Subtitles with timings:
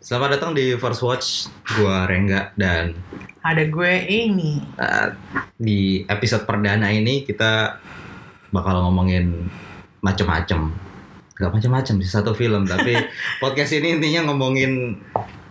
[0.00, 1.52] Selamat datang di First Watch.
[1.76, 2.96] Gua Rengga dan
[3.44, 4.60] Ada gue Amy.
[4.80, 5.12] uh,
[5.60, 7.76] di episode perdana ini kita
[8.48, 9.48] bakal ngomongin
[10.00, 10.72] macem-macem.
[11.36, 12.96] Gak macem-macem sih satu film, tapi
[13.44, 15.00] podcast ini intinya ngomongin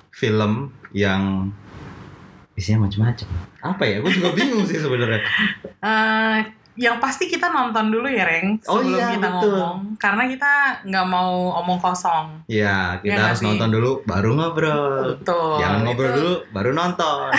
[0.09, 1.53] film yang
[2.57, 3.29] isinya macem-macem.
[3.61, 4.01] Apa ya?
[4.01, 5.21] Gue juga bingung sih sebenarnya.
[5.81, 6.37] Eh,
[6.79, 9.51] yang pasti kita nonton dulu ya, Reng, Oh sebelum iya, kita betul.
[9.51, 9.77] ngomong.
[9.99, 10.51] Karena kita
[10.87, 12.39] nggak mau omong kosong.
[12.47, 15.19] Ya, kita Ya harus nonton dulu baru ngobrol.
[15.19, 15.59] Betul.
[15.59, 17.35] Jangan ngobrol Itu dulu baru nonton.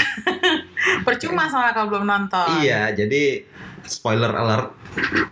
[1.08, 2.60] Percuma soalnya kalau belum nonton.
[2.60, 3.40] iya, jadi
[3.90, 4.70] spoiler alert.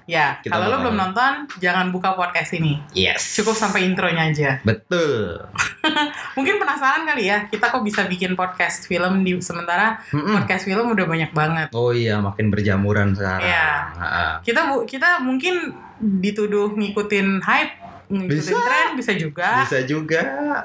[0.07, 2.79] Ya, Kita kalau lo belum nonton, jangan buka podcast ini.
[2.95, 3.39] Yes.
[3.39, 4.51] Cukup sampai intronya aja.
[4.63, 5.43] Betul.
[6.39, 10.39] Mungkin penasaran kali ya, kita kok bisa bikin podcast film di sementara Mm-mm.
[10.39, 11.69] podcast film udah banyak banget.
[11.75, 13.47] Oh iya, makin berjamuran sekarang.
[13.47, 14.43] Ha-ha.
[14.43, 17.73] Kita bu kita mungkin dituduh ngikutin hype,
[18.09, 18.65] ngikutin Bisa.
[18.65, 19.51] tren bisa juga.
[19.69, 20.23] Bisa juga.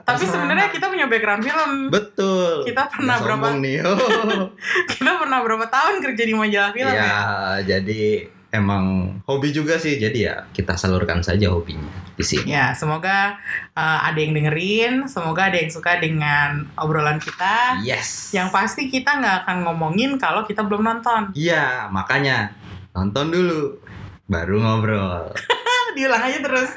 [0.08, 1.72] Tapi sebenarnya kita punya background film.
[1.92, 2.64] betul.
[2.64, 3.78] Kita pernah Nggak berapa- nih.
[3.84, 4.48] Oh.
[4.92, 7.20] kita pernah berapa tahun kerja di majalah film ya, ya?
[7.68, 10.00] jadi emang hobi juga sih.
[10.00, 12.54] Jadi ya kita salurkan saja hobinya di sini.
[12.54, 13.36] Ya, semoga
[13.74, 17.82] uh, ada yang dengerin, semoga ada yang suka dengan obrolan kita.
[17.82, 18.32] Yes.
[18.32, 21.34] Yang pasti kita nggak akan ngomongin kalau kita belum nonton.
[21.34, 22.54] Iya, makanya
[22.94, 23.82] nonton dulu
[24.30, 25.34] baru ngobrol.
[25.94, 26.72] Diulang aja terus.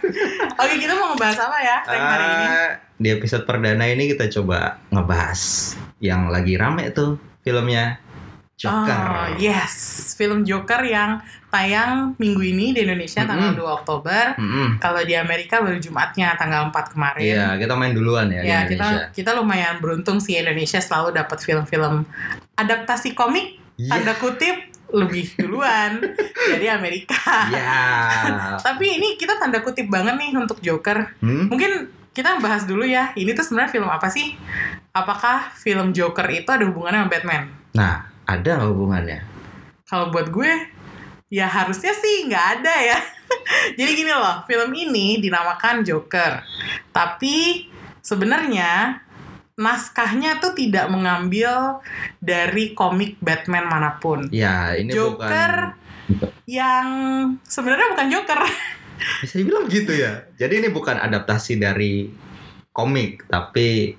[0.54, 2.46] Oke, kita mau ngebahas apa ya Reng, hari ini?
[2.46, 5.40] Ah, di episode perdana ini kita coba ngebahas
[5.98, 8.00] yang lagi rame tuh filmnya
[8.56, 8.88] Joker.
[8.88, 9.74] Oh, yes,
[10.16, 11.20] film Joker yang
[11.52, 13.68] tayang minggu ini di Indonesia tanggal Mm-mm.
[13.68, 14.24] 2 Oktober.
[14.34, 14.68] Mm-mm.
[14.78, 17.20] Kalau di Amerika baru Jumatnya tanggal 4 kemarin.
[17.20, 19.12] Iya, kita main duluan ya, Ya, di Indonesia.
[19.12, 22.08] kita kita lumayan beruntung sih Indonesia selalu dapat film-film
[22.54, 23.92] adaptasi komik Iya.
[23.92, 24.56] tanda kutip
[24.92, 25.98] lebih duluan
[26.34, 27.50] dari Amerika.
[27.50, 27.82] Iya.
[28.66, 31.18] Tapi ini kita tanda kutip banget nih untuk Joker.
[31.18, 31.50] Hmm?
[31.50, 33.10] Mungkin kita bahas dulu ya.
[33.18, 34.38] Ini tuh sebenarnya film apa sih?
[34.94, 37.42] Apakah film Joker itu ada hubungannya sama Batman?
[37.76, 39.20] Nah, ada nggak hubungannya?
[39.86, 40.50] Kalau buat gue,
[41.28, 42.98] ya harusnya sih nggak ada ya.
[43.78, 46.40] Jadi gini loh, film ini dinamakan Joker.
[46.94, 47.68] Tapi
[48.00, 49.02] sebenarnya
[49.56, 51.80] naskahnya tuh tidak mengambil
[52.20, 54.28] dari komik Batman mana pun.
[54.28, 56.86] Ya, ini Joker bukan yang
[57.42, 58.40] sebenarnya bukan Joker.
[59.24, 60.28] bisa dibilang gitu ya.
[60.36, 62.12] Jadi ini bukan adaptasi dari
[62.72, 63.96] komik, tapi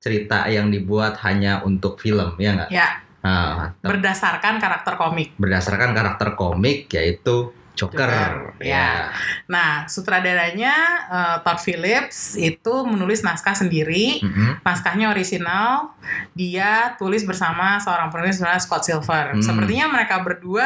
[0.00, 2.70] cerita yang dibuat hanya untuk film, ya nggak?
[2.72, 2.88] ya,
[3.26, 5.34] Nah, berdasarkan karakter komik.
[5.34, 8.00] berdasarkan karakter komik yaitu Joker.
[8.00, 9.12] Joker, ya.
[9.46, 10.74] Nah, sutradaranya
[11.06, 14.18] eh, Todd Phillips itu menulis naskah sendiri.
[14.24, 14.64] Mm-mm.
[14.64, 15.92] naskahnya orisinal
[16.32, 19.42] dia tulis bersama seorang penulis bernama Scott Silver Hmm.
[19.42, 20.64] sepertinya mereka berdua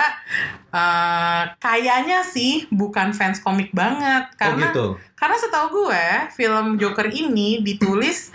[0.68, 4.86] eh, kayaknya sih bukan fans komik banget Oh karena gitu.
[5.16, 8.30] karena setahu gue film Joker ini ditulis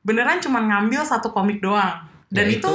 [0.00, 2.72] beneran cuma ngambil satu komik doang dan Yaitu itu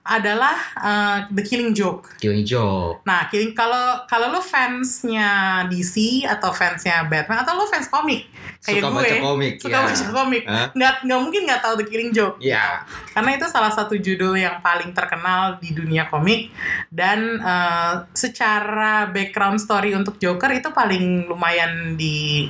[0.00, 3.02] adalah eh, The Killing Joke Killing Joke.
[3.02, 5.30] Nah, Killing kalau kalau lo fansnya
[5.66, 8.30] DC atau fansnya Batman atau lo fans komik
[8.62, 9.52] kayak Suka gue baca komik.
[9.58, 9.82] suka ya.
[9.82, 10.66] baca komik Hah?
[10.70, 12.86] nggak nggak mungkin nggak tahu The Killing Joke Ya.
[13.10, 16.54] karena itu salah satu judul yang paling terkenal di dunia komik
[16.88, 22.46] dan eh, secara background story untuk Joker itu paling lumayan di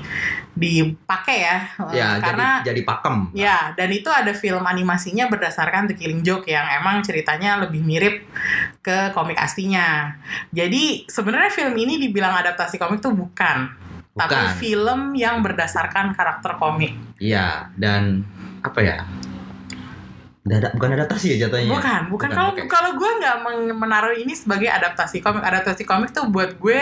[0.52, 1.56] dipakai ya
[1.90, 3.16] Ya, karena jadi jadi pakem.
[3.32, 8.28] ya dan itu ada film animasinya berdasarkan The Killing Joke yang emang ceritanya lebih mirip
[8.78, 10.12] ke komik aslinya
[10.48, 13.72] jadi sebenarnya film ini dibilang adaptasi komik tuh bukan
[14.12, 14.56] tapi Bukan.
[14.56, 18.20] film yang berdasarkan karakter komik Iya, dan
[18.60, 18.98] apa ya?
[20.42, 21.70] Dada, bukan adaptasi ya jatuhnya.
[21.70, 22.28] Bukan, bukan.
[22.28, 23.36] Kalau kalau gue nggak
[23.72, 25.38] menaruh ini sebagai adaptasi komik.
[25.38, 26.80] Adaptasi komik tuh buat gue,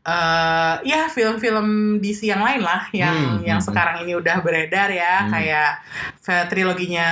[0.00, 1.66] eh ya film-film
[1.98, 5.30] DC yang lain lah, yang Hmm, yang hmm, sekarang ini udah beredar ya, Hmm.
[5.34, 5.70] kayak
[6.18, 7.08] fe- triloginya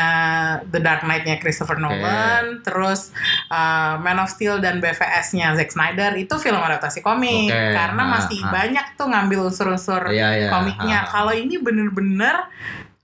[0.64, 3.10] The Dark Knight-nya Christopher Nolan, terus
[3.50, 8.10] eh, Man of Steel dan BVS-nya Zack Snyder itu film adaptasi komik, Oke, karena ah,
[8.14, 8.54] masih ah.
[8.54, 10.48] banyak tuh ngambil unsur-unsur Iya, iya.
[10.48, 10.98] komiknya.
[11.04, 12.46] Kalau ini bener-bener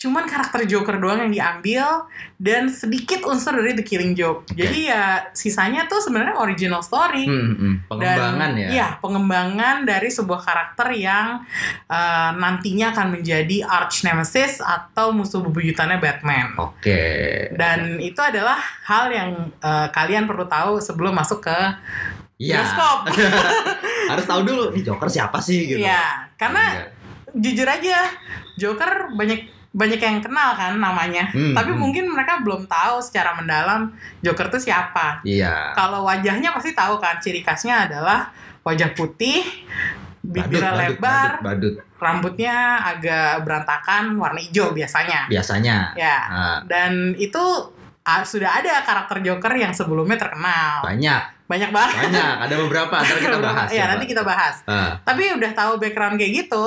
[0.02, 4.50] cuman karakter Joker doang yang diambil dan sedikit unsur dari The Killing Joke.
[4.50, 7.22] Jadi ya sisanya tuh sebenarnya original story.
[7.22, 7.74] Hmm, hmm.
[7.86, 8.68] pengembangan dan, ya.
[8.74, 11.46] Iya, pengembangan dari sebuah karakter yang
[11.86, 16.58] eh, nantinya akan menjadi arch nemesis atau musuh bebuyutannya Batman.
[16.58, 16.98] Oke.
[17.54, 18.58] Dan itu adalah
[18.90, 19.30] hal yang
[19.62, 21.58] eh, kalian perlu tahu sebelum masuk ke
[22.42, 22.58] Iya.
[22.58, 22.98] bioskop.
[24.10, 25.78] Harus tahu dulu nih Joker siapa sih gitu.
[25.78, 26.86] Iya, karena Iya.
[27.38, 28.10] jujur aja
[28.58, 31.80] Joker banyak banyak yang kenal kan namanya Hmm, tapi hmm.
[31.80, 33.88] mungkin mereka belum tahu secara mendalam
[34.20, 35.72] Joker tuh siapa Iya.
[35.72, 38.28] kalau wajahnya pasti tahu kan ciri khasnya adalah
[38.60, 39.40] wajah putih
[40.22, 41.74] bibirnya lebar, badut, badut.
[41.98, 45.26] rambutnya agak berantakan, warna hijau biasanya.
[45.26, 45.90] Biasanya.
[45.94, 46.18] Ya.
[46.24, 47.42] Nah, Dan itu
[48.00, 50.78] ah, sudah ada karakter Joker yang sebelumnya terkenal.
[50.80, 51.94] banyak, Banyak banget.
[52.06, 52.34] banyak.
[52.38, 52.96] Ada beberapa.
[52.96, 53.68] Ntar kita bahas.
[53.68, 54.62] ya, nanti kita bahas.
[54.62, 56.64] Ah, Tapi udah tahu background kayak gitu,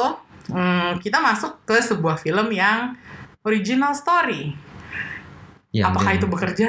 [0.47, 2.93] hmm, kita masuk ke sebuah film yang
[3.41, 4.53] original story.
[5.69, 6.67] yang Apakah yang- itu bekerja?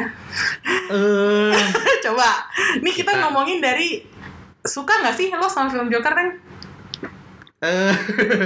[0.88, 1.54] Eh,
[2.04, 2.30] Coba.
[2.78, 4.02] Nih kita, Kita- ngomongin dari
[4.60, 6.28] suka nggak sih lo sama film Joker kan?
[7.58, 7.94] eh,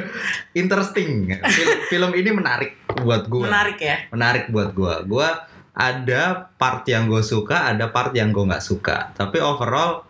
[0.60, 1.26] interesting.
[1.42, 3.42] Film, film ini menarik buat gue.
[3.42, 3.96] Menarik ya.
[4.08, 5.02] menarik buat gua.
[5.02, 5.28] Gua
[5.72, 9.10] ada part yang gue suka, ada part yang gue nggak suka.
[9.12, 10.04] Tapi overall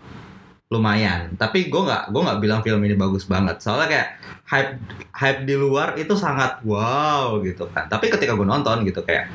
[0.70, 1.34] lumayan.
[1.34, 3.58] Tapi gue nggak gue nggak bilang film ini bagus banget.
[3.58, 4.08] Soalnya kayak
[4.46, 4.72] hype
[5.10, 7.90] hype di luar itu sangat wow gitu kan.
[7.90, 9.26] Tapi ketika gue nonton gitu kayak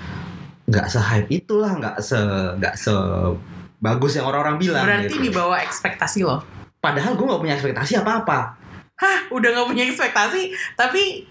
[0.65, 2.17] nggak se hype itulah, nggak se
[2.57, 2.95] nggak se
[3.83, 4.87] bagus yang orang-orang bilang.
[4.87, 5.25] Berarti gitu.
[5.27, 6.39] di bawah ekspektasi lo.
[6.79, 8.39] Padahal gue nggak punya ekspektasi apa-apa.
[8.95, 11.27] Hah, udah nggak punya ekspektasi, tapi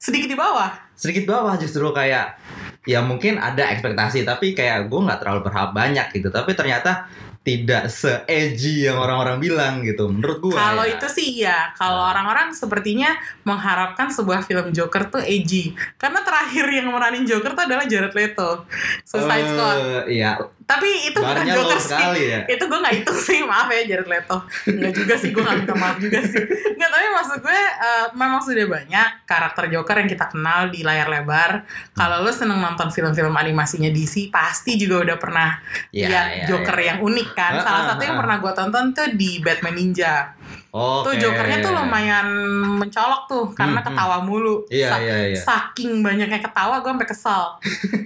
[0.00, 0.88] sedikit di bawah.
[0.96, 2.40] sedikit bawah justru kayak
[2.88, 7.10] ya mungkin ada ekspektasi tapi kayak gue nggak terlalu berharap banyak gitu tapi ternyata
[7.46, 10.98] tidak se edgy yang orang-orang bilang gitu menurut gue Kalau ya.
[10.98, 12.10] itu sih ya, kalau Nah.
[12.10, 15.70] orang-orang sepertinya mengharapkan sebuah film Joker tuh edgy.
[15.94, 18.66] Karena terakhir yang meranin Joker tuh adalah Jared Leto,
[19.00, 19.76] Suicide Eh, Squad.
[20.10, 20.30] iya
[20.66, 22.26] Tapi itu bukan barnya Joker low sih.
[22.26, 24.42] ya Itu gue gak hitung sih, maaf ya Jared Leto.
[24.66, 26.42] Enggak juga sih, gue gak minta maaf juga sih.
[26.74, 31.06] Enggak, tapi maksud gue eh, memang sudah banyak karakter Joker yang kita kenal di layar
[31.06, 31.62] lebar.
[31.94, 35.54] Kalau lo seneng nonton film-film animasinya DC, pasti juga udah pernah
[35.94, 36.86] Iya, lihat iya, Joker iya.
[36.90, 37.52] yang unik kan.
[37.56, 38.20] Ah, Salah ah, satu yang ah.
[38.26, 40.34] pernah gue tonton tuh di Batman Ninja.
[40.68, 41.04] Oke.
[41.04, 42.26] Tuh Jokernya tuh lumayan
[42.76, 43.88] mencolok tuh karena Hmm, hmm.
[43.92, 44.56] ketawa mulu.
[44.66, 47.42] iya Sa- iya iya Saking banyaknya ketawa gue sampai kesel.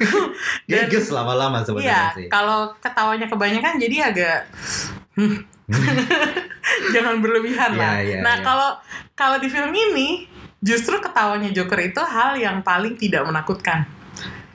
[0.69, 4.38] Dan- geges lama-lama sebenarnya Iya, sih kalau ketawanya kebanyakan jadi agak
[5.14, 5.37] hmm,
[6.91, 7.94] jangan berlebihan Iya, lah.
[8.00, 8.43] iya, nah, iya.
[8.43, 8.70] kalau
[9.12, 10.26] kalau di film ini
[10.58, 13.87] justru ketawanya Joker itu hal yang paling tidak menakutkan.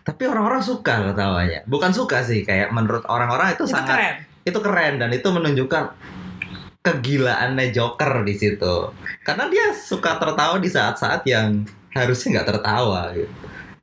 [0.01, 4.15] tapi orang-orang suka ketawanya bukan suka sih kayak menurut orang-orang itu, Itu sangat keren.
[4.43, 5.83] itu keren dan itu menunjukkan
[6.85, 8.93] kegilaannya Joker di situ
[9.25, 13.33] karena dia suka tertawa di saat-saat yang harusnya nggak tertawa gitu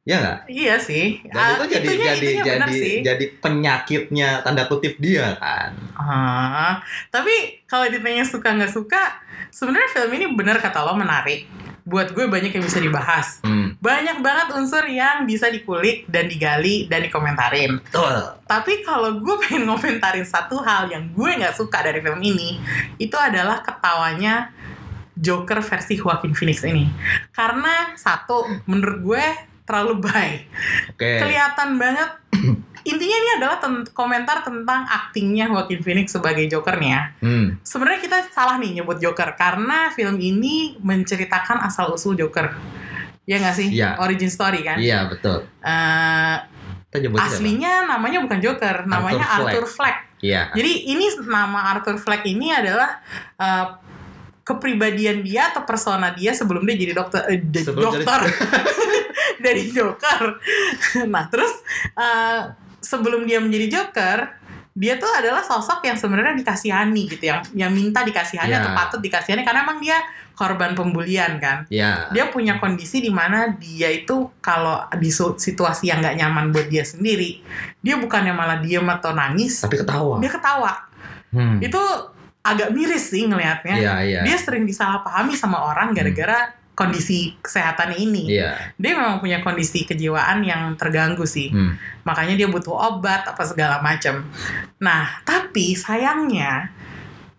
[0.02, 1.22] ya nggak Iya sih.
[1.30, 2.96] dan Ah, itu jadi itunya, jadi itunya jadi sih.
[3.02, 6.78] jadi penyakitnya tanda kutip dia kan Ah,
[7.08, 8.98] tapi kalau ditanya suka nggak suka,
[9.48, 11.46] sebenarnya film ini benar kata lo menarik.
[11.82, 13.42] Buat gue banyak yang bisa dibahas.
[13.42, 13.82] hmm.
[13.82, 17.82] Banyak banget unsur yang bisa dikulik dan digali dan dikomentarin.
[17.82, 22.62] betul Tapi kalau gue pengen ngomentarin satu hal yang gue nggak suka dari film ini,
[22.98, 24.54] itu adalah ketawanya
[25.18, 26.88] Joker versi Joaquin Phoenix ini.
[27.34, 29.24] Karena satu, menurut gue
[29.62, 30.40] terlalu baik.
[30.96, 32.10] oke Kelihatan banget.
[32.82, 37.14] Intinya ini adalah ten- komentar tentang aktingnya Joaquin Phoenix sebagai Jokernya.
[37.18, 37.62] hmm.
[37.62, 42.50] Sebenarnya kita salah nih nyebut Joker karena film ini menceritakan asal usul Joker.
[43.22, 43.68] Ya nggak sih?
[43.70, 43.96] Iya.
[43.98, 44.76] Origin story kan.
[44.76, 45.46] iya betul
[46.92, 47.24] siapa?
[47.24, 49.96] aslinya namanya bukan Joker, namanya Arthur Arthur Fleck.
[50.20, 53.00] iya Jadi ini nama Arthur Fleck ini adalah
[53.38, 53.66] eh,
[54.42, 58.20] kepribadian dia atau persona dia sebelum dia jadi dokter eh, jadi Sebelum jadi- dokter
[59.44, 60.22] dari Joker.
[61.06, 61.52] Nah, terus
[61.94, 62.40] eh,
[62.92, 64.18] sebelum dia menjadi Joker,
[64.72, 68.60] dia tuh adalah sosok yang sebenarnya dikasihani gitu, yang yang minta dikasihani Ya.
[68.60, 70.00] atau patut dikasihani karena emang dia
[70.32, 71.68] korban pembulian kan.
[71.68, 76.72] Iya dia punya kondisi di mana dia itu kalau di situasi yang nggak nyaman buat
[76.72, 77.44] dia sendiri
[77.84, 80.16] dia bukannya malah diem atau nangis tapi ketawa.
[80.24, 80.72] dia ketawa.
[81.32, 81.60] Hmm.
[81.64, 81.80] itu
[82.44, 83.76] agak miris sih ngelihatnya.
[83.76, 88.24] Iya iya dia sering disalahpahami sama orang gara-gara kondisi kesehatannya ini.
[88.32, 88.56] Iya.
[88.80, 91.52] Dia memang punya kondisi kejiwaan yang terganggu sih.
[91.52, 91.76] Hmm.
[92.02, 94.26] makanya dia butuh obat apa segala macam
[94.82, 96.74] nah tapi sayangnya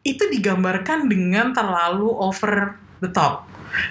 [0.04, 3.48] itu digambarkan dengan terlalu over the top.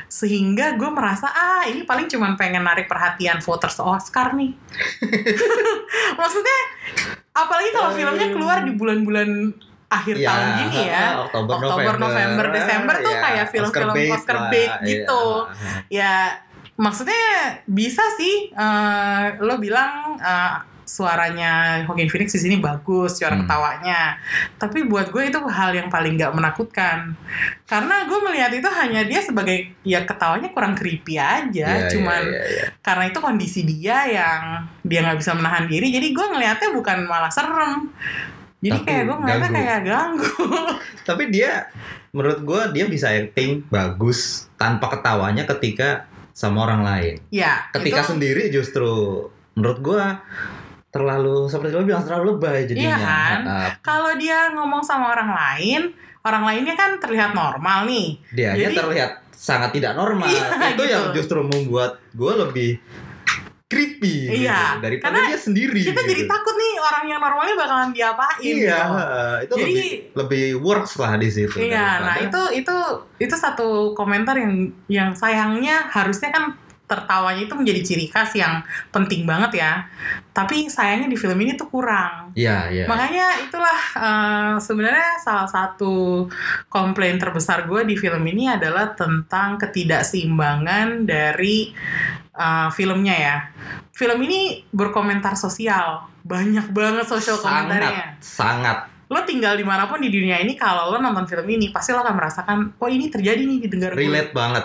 [0.06, 4.52] Sehingga gue merasa ah ini paling cuman pengen narik perhatian voters Oscar nih.
[6.20, 6.58] Maksudnya
[7.32, 9.56] apalagi kalau filmnya keluar di bulan-bulan
[9.92, 11.04] akhir Iya, tahun gini ya.
[11.20, 15.24] Oktober, Oktober, November, Desember tuh kayak film-film Oscar bait lah, gitu.
[15.88, 16.00] iya.
[16.00, 16.14] ya
[16.74, 17.24] maksudnya
[17.64, 21.52] bisa sih eh, lo bilang eh, suaranya
[21.86, 23.46] Joaquin Phoenix di sini bagus suara Hmm.
[23.46, 24.18] ketawanya.
[24.56, 27.16] Tapi buat gue itu hal yang paling nggak menakutkan.
[27.64, 32.34] Karena gue melihat itu hanya dia sebagai ya ketawanya kurang creepy aja Iya, cuman iya,
[32.34, 32.64] iya, iya.
[32.80, 34.40] karena itu kondisi dia yang
[34.82, 35.88] dia nggak bisa menahan diri.
[35.88, 37.88] Jadi gue ngelihatnya bukan malah serem
[38.62, 39.48] jadi Tapi kayak gue ganggu.
[39.50, 40.30] kayak ganggu
[41.08, 41.66] Tapi dia
[42.10, 47.14] menurut gua dia bisa acting bagus tanpa ketawanya ketika sama orang lain.
[47.28, 48.86] ya Ketika itu- sendiri justru
[49.52, 50.22] menurut gua
[50.88, 52.86] terlalu seperti lo bilang terlalu lebay jadinya.
[52.86, 53.38] Iya kan?
[53.80, 55.82] Kalau dia ngomong sama orang lain
[56.22, 58.20] orang lainnya kan terlihat normal nih.
[58.30, 60.28] Dia Jadi- terlihat sangat tidak normal.
[60.30, 60.82] Iya, itu gitu.
[60.86, 62.70] yang justru membuat gue lebih
[63.72, 65.80] creepy Iya, gitu, daripada karena dia sendiri.
[65.80, 66.10] Kita gitu.
[66.12, 68.44] jadi takut nih orang yang normalnya bakalan diapain.
[68.44, 69.00] Iya, gitu.
[69.40, 71.56] itu Jadi- lebih lebih works lah di situ.
[71.56, 72.76] Iya, nah itu itu
[73.16, 76.44] itu satu komentar yang yang sayangnya harusnya kan
[76.82, 78.60] tertawanya itu menjadi ciri khas yang
[78.92, 79.88] penting banget ya.
[80.36, 82.36] Tapi sayangnya di film ini tuh kurang.
[82.36, 82.84] Iya, iya.
[82.84, 86.28] Makanya itulah eh, sebenarnya salah satu
[86.68, 91.72] komplain terbesar gue di film ini adalah tentang ketidakseimbangan dari
[92.32, 93.36] eh, filmnya ya.
[93.92, 98.78] Film ini berkomentar sosial, banyak banget social komentarnya sangat sangat
[99.12, 102.00] lo tinggal di mana pun di dunia ini kalau lo nonton film ini pasti lo
[102.00, 104.00] akan merasakan kok ini terjadi nih di negara gue.
[104.08, 104.64] relate banget.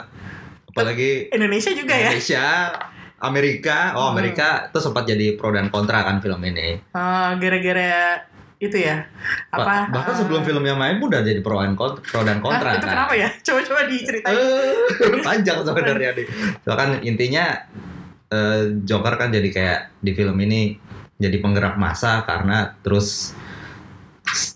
[0.72, 2.46] Apalagi Indonesia juga ya Indonesia,
[3.20, 4.14] Amerika, oh Hmm.
[4.16, 6.80] Amerika itu sempat jadi pro dan kontra kan film ini.
[6.80, 8.24] Eh, gara-gara
[8.58, 9.06] itu ya
[9.54, 12.42] apa bahkan eh, sebelum filmnya main pun udah jadi pro dan kontra, pro dan ah,
[12.42, 12.94] kontra itu kan.
[12.98, 16.28] kenapa ya coba-coba diceritain Eh, panjang sebenarnya nih.
[16.66, 17.46] Bahkan intinya
[18.34, 20.74] eh, Joker kan jadi kayak di film ini
[21.22, 23.34] jadi penggerak massa karena terus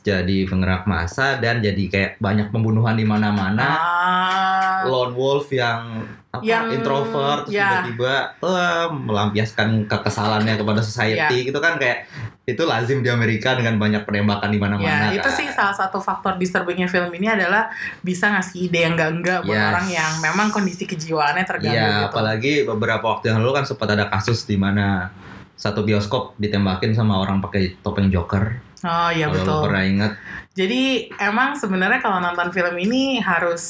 [0.02, 3.68] jadi penggerak massa dan jadi kayak banyak pembunuhan di mana-mana.
[3.78, 7.84] Ah, Lone Wolf yang apa Yang- introvert terus ya.
[7.84, 11.48] tiba-tiba eh, melampiaskan kekesalannya kepada society Ya.
[11.52, 12.08] gitu kan kayak
[12.42, 15.36] itu lazim di Amerika dengan banyak penembakan di mana-mana ya itu kan.
[15.36, 17.68] sih salah satu faktor disturbingnya film ini adalah
[18.00, 19.70] bisa ngasih ide yang enggak-enggak buat Yes.
[19.70, 22.08] orang yang memang kondisi kejiwaannya terganggu Iya, gitu.
[22.10, 25.12] apalagi beberapa waktu yang lalu kan sempat ada kasus di mana
[25.54, 28.71] satu bioskop ditembakin sama orang pakai topeng Joker.
[28.84, 30.12] Oh iya Kalau lo betul pernah ingat,
[30.52, 30.82] Jadi
[31.16, 33.64] emang sebenarnya kalau nonton film ini harus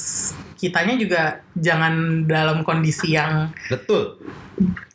[0.56, 1.22] kitanya juga
[1.54, 4.18] jangan dalam kondisi yang betul.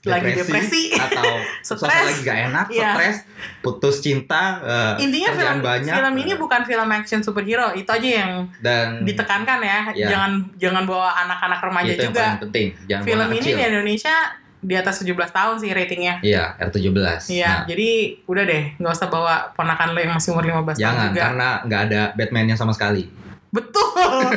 [0.03, 0.95] Lagi depresi.
[0.95, 1.23] atau
[1.67, 1.83] Stres.
[1.83, 2.91] lagi gak enak, Iya.
[2.95, 3.17] stres,
[3.59, 8.07] putus cinta, eh, intinya film banyak, film ini eh, bukan film action superhero itu aja
[8.23, 10.07] yang dan ditekankan ya Iya.
[10.07, 12.67] jangan jangan bawa anak-anak remaja itu yang juga paling penting.
[12.87, 13.55] Jangan film ini kecil.
[13.55, 14.15] di Indonesia
[14.57, 17.29] di atas 17 tahun sih ratingnya Iya, R17.
[17.29, 17.89] Iya, Nah, jadi
[18.25, 21.81] udah deh, nggak usah bawa ponakan lo yang masih umur 15 tahun jangan karena nggak
[21.91, 23.05] ada Batman-nya sama sekali.
[23.53, 23.93] Betul.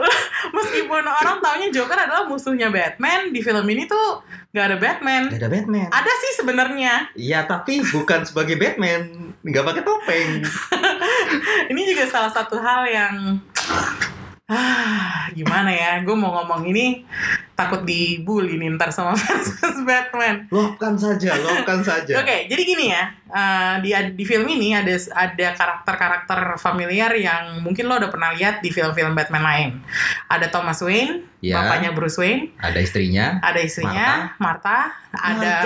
[0.56, 5.22] Meskipun orang taunya Joker adalah musuhnya Batman, di film ini tuh nggak ada Batman.
[5.30, 5.88] Nggak ada Batman.
[5.92, 6.92] Ada sih sebenarnya.
[7.14, 10.30] Iya, tapi bukan sebagai Batman, nggak pakai topeng.
[11.70, 13.14] Ini juga salah satu hal yang
[14.50, 16.02] ah gimana ya?
[16.02, 17.06] Gue mau ngomong ini
[17.54, 19.54] takut dibully nih ntar sama fans
[19.84, 20.48] Batman.
[20.48, 22.18] Luapkan saja, luapkan saja.
[22.18, 23.04] Oke, jadi gini ya.
[23.30, 28.58] eh, di di film ini ada ada karakter-karakter familiar yang mungkin lo udah pernah lihat
[28.58, 29.68] di film-film Batman lain.
[30.26, 31.56] Ada Thomas Wayne, Ya.
[31.56, 35.56] bapaknya Bruce Wayne, Ada istrinya, ada istrinya Martha, ada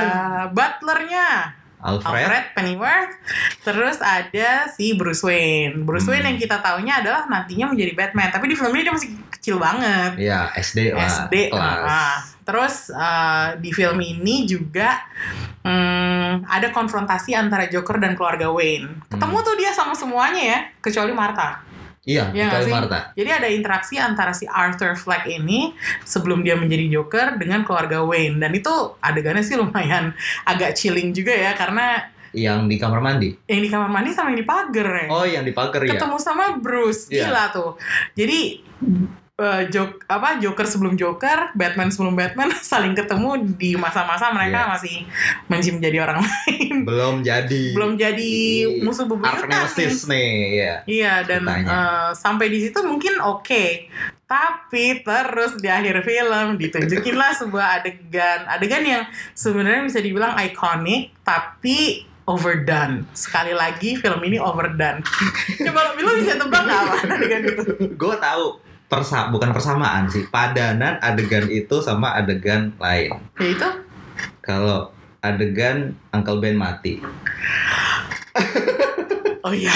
[0.53, 2.25] butlernya Alfred.
[2.25, 3.12] Alfred Pennyworth,
[3.61, 5.85] terus ada si Bruce Wayne.
[5.85, 6.17] Bruce Hmm.
[6.17, 9.61] Wayne yang kita taunya adalah nantinya menjadi Batman, tapi di film ini dia masih kecil
[9.61, 10.17] banget.
[10.17, 11.05] Iya, SD lah.
[11.05, 11.35] SD.
[11.49, 11.81] kelas.
[11.85, 12.17] nah.
[12.45, 15.00] Terus uh, di film ini juga
[15.64, 19.00] hmm, ada konfrontasi antara Joker dan keluarga Wayne.
[19.09, 19.45] Ketemu Hmm.
[19.45, 21.63] tuh dia sama semuanya ya, kecuali Martha.
[22.04, 23.02] Iya, Iya nggak kecuali sih?
[23.16, 25.73] Jadi ada interaksi antara si Arthur Fleck ini
[26.04, 28.68] sebelum dia menjadi Joker dengan keluarga Wayne dan itu
[29.00, 30.12] adegannya sih lumayan
[30.44, 33.30] agak chilling juga ya karena Yang di kamar mandi.
[33.46, 35.06] yang di kamar mandi sama yang di pagar ya.
[35.06, 35.94] Oh, yang di pagar ya.
[35.94, 37.30] Ketemu sama Bruce, Iya.
[37.30, 37.70] gila tuh.
[38.12, 38.58] Jadi
[39.35, 44.71] eh, jok apa Joker sebelum Joker, Batman sebelum Batman saling ketemu di masa-masa mereka Iya.
[44.71, 44.97] masih
[45.47, 46.75] masih menjadi orang lain.
[46.87, 47.64] Belum jadi.
[47.75, 48.33] Belum jadi
[48.81, 49.59] musuh bebuyutan nih.
[49.59, 50.75] Archnemesis nih, ya.
[50.85, 51.67] Iya dan Ceritanya.
[51.67, 53.91] eh, sampai di situ mungkin oke.
[54.25, 62.03] Tapi terus di akhir film ditunjukinlah sebuah adegan, adegan yang sebenarnya bisa dibilang ikonik tapi
[62.25, 63.05] overdone.
[63.12, 65.05] Sekali lagi film ini overdone.
[65.69, 67.62] Coba lo bisa tebak nggak apa adegan itu?
[67.95, 73.17] Gue tahu persa bukan persamaan sih, padanan adegan itu sama adegan lain.
[73.41, 73.69] Yaitu
[74.45, 74.93] Kalau
[75.25, 77.00] adegan Uncle Ben mati,
[79.41, 79.73] oh iya,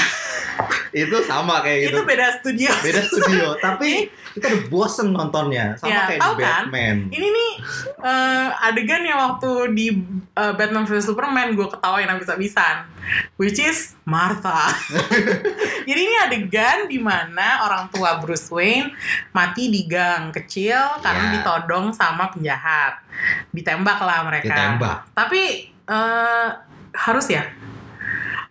[1.01, 1.91] itu sama kayak gitu.
[1.95, 2.71] itu beda studio.
[2.81, 6.63] Beda studio, tapi kita udah bosen nontonnya sama Ya, kayak di kan?
[6.67, 6.97] Batman.
[7.09, 7.51] Ini nih
[8.01, 9.87] eh, adegan yang waktu di
[10.33, 12.89] eh, Batman vs Superman gue ketawain habis-habisan,
[13.37, 14.73] which is Martha.
[15.89, 18.93] Jadi ini adegan di mana orang tua Bruce Wayne
[19.31, 21.33] mati di gang kecil karena Ya.
[21.37, 23.01] ditodong sama penjahat,
[23.51, 24.49] ditembak lah mereka.
[24.49, 24.99] Ditembak.
[25.13, 25.41] Tapi
[25.85, 26.49] eh,
[26.95, 27.45] harus ya.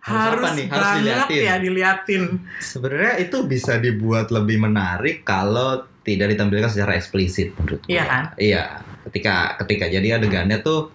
[0.08, 0.66] Harus apa nih?
[0.66, 1.40] Harus diliatin.
[1.40, 2.22] ya diliatin.
[2.58, 7.92] Sebenarnya itu bisa dibuat lebih menarik kalau tidak ditampilkan secara eksplisit menurut gue.
[7.92, 8.24] Iya kan?
[8.34, 8.64] Iya,
[9.04, 10.88] ketika ketika jadi adegannya tuh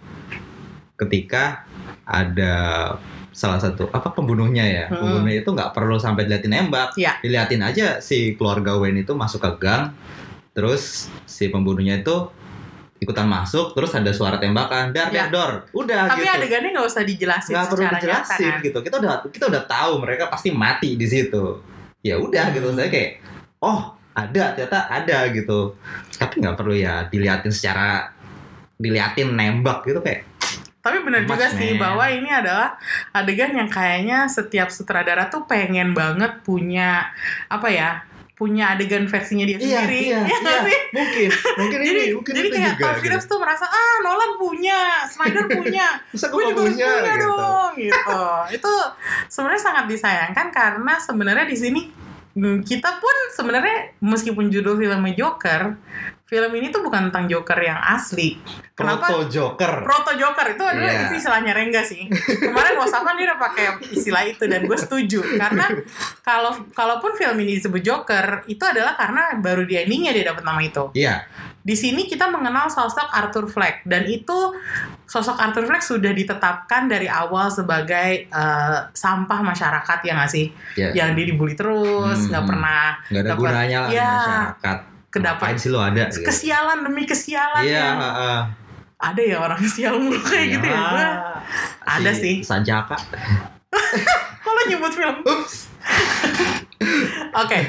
[0.96, 1.66] ketika
[2.04, 2.56] ada
[3.30, 5.00] salah satu apa pembunuhnya ya Hmm.
[5.00, 7.18] pembunuhnya itu nggak perlu sampai diliatin nembak Iya.
[7.20, 9.90] diliatin aja si keluarga Wayne itu masuk ke gang
[10.52, 12.30] terus si pembunuhnya itu
[13.04, 15.28] ikutan masuk terus ada suara tembakan dar Iya.
[15.28, 18.64] dar dor udah Tapi gitu adegannya nggak usah dijelasin nggak perlu secara dijelasin nyata kan.
[18.64, 21.44] gitu kita udah kita udah tahu mereka pasti mati di situ
[22.00, 22.78] ya udah gitu Hmm.
[22.78, 23.12] saya kayak
[23.60, 23.82] oh
[24.14, 25.60] ada ternyata ada gitu
[26.14, 28.08] tapi nggak perlu ya diliatin secara
[28.76, 30.24] diliatin nembak gitu kayak
[30.80, 32.76] Tapi benar juga sih bahwa ini adalah
[33.10, 37.08] adegan yang kayaknya setiap sutradara tuh pengen banget punya
[37.48, 38.04] apa ya?
[38.44, 40.00] Punya adegan versinya dia Iya, sendiri.
[40.04, 40.56] iya, Iya iya.
[40.62, 40.80] sih?
[40.92, 43.02] mungkin mungkin Jadi, ini mungkin jadi itu kayak juga Todd gitu.
[43.02, 47.24] Phillips tuh merasa ah Nolan punya, Snyder punya, Masa gue juga harus punya gitu.
[47.24, 48.20] dong gitu.
[48.52, 48.74] Itu
[49.26, 51.82] sebenarnya sangat disayangkan karena sebenarnya di sini
[52.66, 55.78] kita pun sebenarnya meskipun judul filmnya Joker,
[56.26, 58.42] film ini tuh bukan tentang Joker yang asli.
[58.74, 59.06] Kenapa?
[59.06, 59.86] Proto Joker.
[59.86, 62.10] Proto Joker itu adalah itu istilahnya Rengga sih.
[62.42, 65.70] Kemarin WhatsApp kan dia udah pakai istilah itu dan gue setuju karena
[66.26, 70.58] kalau kalaupun film ini disebut Joker itu adalah karena baru di endingnya dia dapat nama
[70.66, 70.90] itu.
[70.98, 71.30] Iya,
[71.62, 74.58] Di sini kita mengenal sosok Arthur Fleck dan itu
[75.14, 80.50] sosok Arthur Fleck sudah ditetapkan dari awal sebagai eh, sampah masyarakat ya nggak sih?
[80.74, 80.90] iya.
[80.96, 82.50] Yang dia dibully terus, nggak Hmm.
[82.50, 84.10] pernah Nggak ada dapat- gunanya lah Iya.
[84.12, 84.78] masyarakat.
[85.14, 86.10] kedapat sih lo ada?
[86.10, 86.26] gitu.
[86.26, 88.40] kesialan demi kesialan Iya, yang heeh.
[88.98, 90.82] ada ya orang sial mulu kayak gitu ya.
[90.82, 91.08] Gua
[91.86, 92.36] ada Si sih.
[92.42, 92.98] Sanjaka.
[94.44, 95.22] Kalau nyebut film.
[95.22, 95.70] Ups.
[97.34, 97.60] Oke.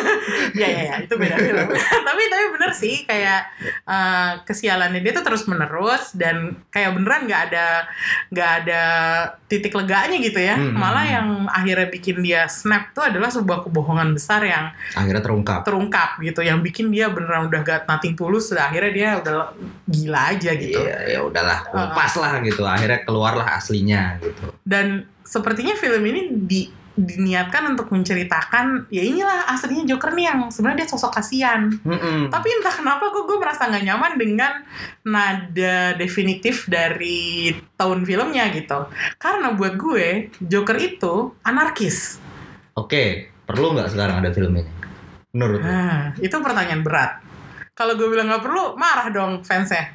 [0.60, 1.66] ya ya ya, itu beda film.
[2.08, 3.40] tapi tapi bener sih kayak
[3.86, 7.66] eh, kesialannya dia tuh terus menerus dan kayak beneran nggak ada
[8.34, 8.82] nggak ada
[9.46, 10.58] titik leganya gitu ya.
[10.58, 10.74] Hmm.
[10.74, 15.62] Malah yang akhirnya bikin dia snap tuh adalah sebuah kebohongan besar yang Akhirnya terungkap.
[15.62, 19.54] terungkap gitu, yang bikin dia beneran udah gak nothing tulus, udah akhirnya dia udah
[19.86, 20.80] gila aja gitu.
[20.80, 22.62] Iya, ya udahlah, lepas lah gitu.
[22.66, 24.50] Akhirnya keluarlah aslinya gitu.
[24.66, 26.60] dan sepertinya film ini di
[26.94, 32.30] diniatkan untuk menceritakan ya inilah aslinya Joker nih yang sebenarnya dia sosok kasihan Mm-mm.
[32.30, 34.52] tapi entah kenapa kok gue merasa nggak nyaman dengan
[35.02, 38.86] nada definitif dari tahun filmnya gitu
[39.18, 42.22] karena buat gue Joker itu anarkis
[42.74, 44.66] Oke, perlu nggak sekarang ada film ini?
[45.30, 45.62] Menurut?
[45.62, 47.22] Hah, itu pertanyaan berat
[47.74, 49.90] kalau gue bilang nggak perlu marah dong fansnya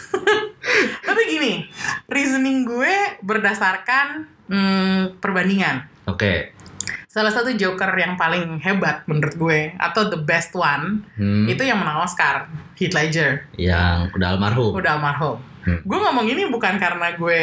[1.06, 1.68] tapi gini
[2.08, 6.52] reasoning gue berdasarkan hmm, perbandingan Oke.
[7.06, 11.78] salah satu Joker yang paling hebat menurut gue atau the best one Hmm, itu yang
[11.78, 14.74] menang Oscar Heath Ledger yang udah almarhum.
[14.74, 15.76] udah almarhum Hmm.
[15.78, 17.42] gue ngomong ini bukan karena gue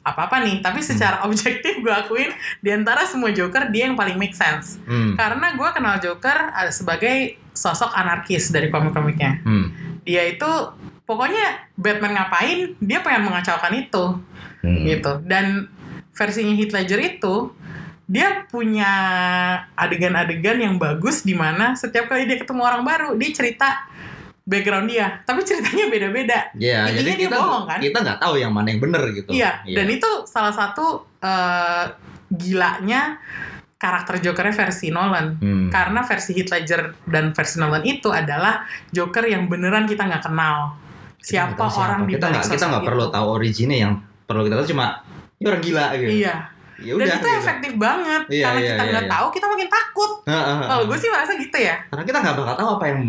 [0.00, 1.26] apa-apa nih tapi secara Hmm.
[1.28, 5.12] objektif gue akuin di antara semua Joker dia yang paling make sense Hmm.
[5.14, 9.72] karena gue kenal Joker uh, sebagai sosok anarkis dari komik-komiknya Hmm.
[10.02, 10.46] dia itu
[11.02, 14.04] pokoknya Batman ngapain dia pengen mengacaukan itu
[14.60, 14.80] Hmm.
[14.82, 15.68] gitu dan
[16.14, 17.50] versinya Heath Ledger itu
[18.04, 18.92] dia punya
[19.74, 23.68] adegan-adegan yang bagus di mana setiap kali dia ketemu orang baru dia cerita
[24.44, 25.24] background dia.
[25.24, 26.38] Tapi ceritanya beda-beda.
[26.52, 27.78] Iya, Intinya jadi dia kita bohong, kan?
[27.80, 29.28] kita nggak tahu yang mana yang bener gitu.
[29.32, 31.84] iya dan itu salah satu eh,
[32.28, 33.18] gilanya
[33.80, 35.36] karakter Jokernya versi Nolan.
[35.40, 35.68] Hmm.
[35.68, 40.76] karena versi Heath Ledger dan versi Nolan itu adalah Joker yang beneran kita nggak kenal.
[41.20, 43.78] Kita siapa nggak tahu orang di kita nggak kita nggak perlu tahu originnya.
[43.88, 43.92] Yang
[44.24, 44.86] perlu kita tahu cuma
[45.36, 46.12] ini orang gila gitu.
[46.12, 46.36] iya
[46.74, 47.06] Ya dan udah.
[47.06, 47.38] itu gitu.
[47.38, 49.12] efektif banget Iya, karena iya, kita iya, nggak iya.
[49.14, 50.10] tahu kita makin takut
[50.66, 53.00] kalau gue sih merasa gitu ya karena kita nggak bakal tahu apa yang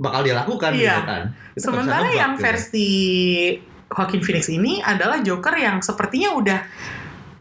[0.00, 0.80] bakal dia lakukan Iya.
[0.80, 1.22] gitu kan.
[1.22, 2.42] Kita nggak bisa sementara yang gitu.
[2.42, 2.88] versi
[3.86, 6.58] Joaquin Phoenix ini adalah Joker yang sepertinya udah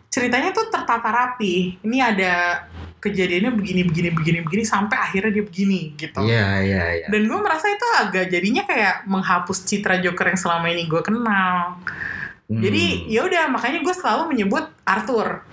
[0.06, 2.67] ceritanya tuh tertata rapi ini ada
[3.00, 7.06] kejadiannya begini begini begini begini sampai akhirnya dia begini gitu Iya iya iya.
[7.08, 11.80] dan gue merasa itu agak jadinya kayak menghapus citra Joker yang selama ini gue kenal
[12.52, 12.60] Hmm.
[12.60, 15.48] jadi ya udah makanya gue selalu menyebut Arthur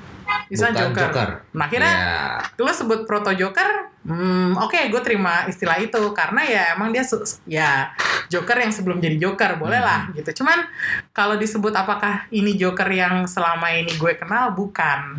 [0.48, 1.02] bisa Bukan Joker.
[1.08, 1.28] Joker.
[1.54, 2.18] Nah akhirnya Ya.
[2.58, 7.00] lo sebut proto Joker, hmm, oke gue terima istilah itu karena ya emang dia
[7.46, 7.92] ya
[8.28, 10.16] Joker yang sebelum jadi Joker boleh lah Hmm.
[10.16, 10.42] gitu.
[10.42, 10.68] Cuman
[11.12, 15.16] kalau disebut apakah ini Joker yang selama ini gue kenal bukan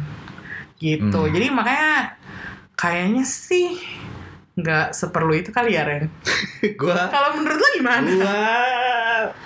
[0.77, 1.21] gitu.
[1.21, 1.31] Hmm.
[1.31, 2.13] Jadi makanya
[2.75, 3.81] kayaknya sih
[4.59, 6.07] nggak seperlu itu kali ya Ren.
[6.81, 8.09] gua Kalau menurut lo gimana?
[8.09, 8.43] gua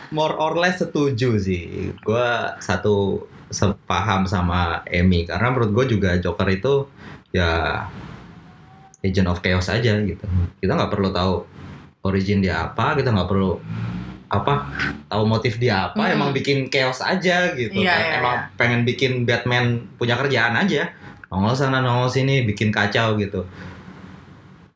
[0.10, 1.94] more or less setuju sih.
[2.02, 6.90] Gua satu sepaham sama Emmy karena menurut gue juga Joker itu
[7.30, 7.86] ya
[9.06, 10.26] agent of chaos aja gitu.
[10.58, 11.46] Kita nggak perlu tahu
[12.04, 13.62] origin dia apa, kita nggak perlu
[14.34, 14.66] apa
[15.06, 16.16] tahu motif dia apa, Hmm.
[16.18, 17.78] emang bikin chaos aja gitu.
[17.78, 18.02] Iya, kan.
[18.02, 18.50] iya, emang iya.
[18.58, 20.90] pengen bikin Batman punya kerjaan aja.
[21.30, 23.46] Nongol sana nongol sini bikin kacau gitu.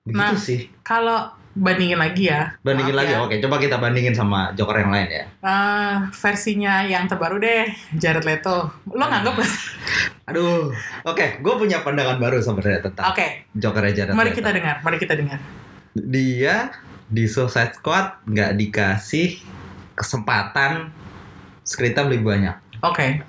[0.07, 0.33] Begitu Nah.
[0.33, 0.59] sih.
[0.81, 1.19] Kalau
[1.53, 2.53] bandingin lagi ya.
[2.61, 3.11] Bandingin maaf lagi.
[3.11, 3.19] ya.
[3.19, 5.23] Oke, coba kita bandingin sama Joker yang lain ya.
[5.41, 8.69] Eh, versinya yang terbaru deh, Jared Leto.
[8.87, 9.73] Lo nganggap gak sih?
[10.25, 10.69] Aduh.
[11.03, 14.37] Oke, gue punya pandangan baru sebenarnya tentang Oke, Joker Jared mari Leto.
[14.37, 15.39] kita dengar, mari kita dengar.
[15.93, 16.55] Dia
[17.07, 19.39] di Suicide Squad nggak dikasih
[19.93, 20.93] kesempatan
[21.61, 22.55] screen time lebih banyak.
[22.79, 23.23] Oke,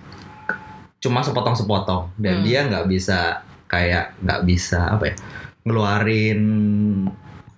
[0.99, 2.45] Cuma sepotong-sepotong dan Hmm.
[2.45, 5.15] dia nggak bisa kayak nggak bisa apa ya
[5.69, 6.41] ngeluarin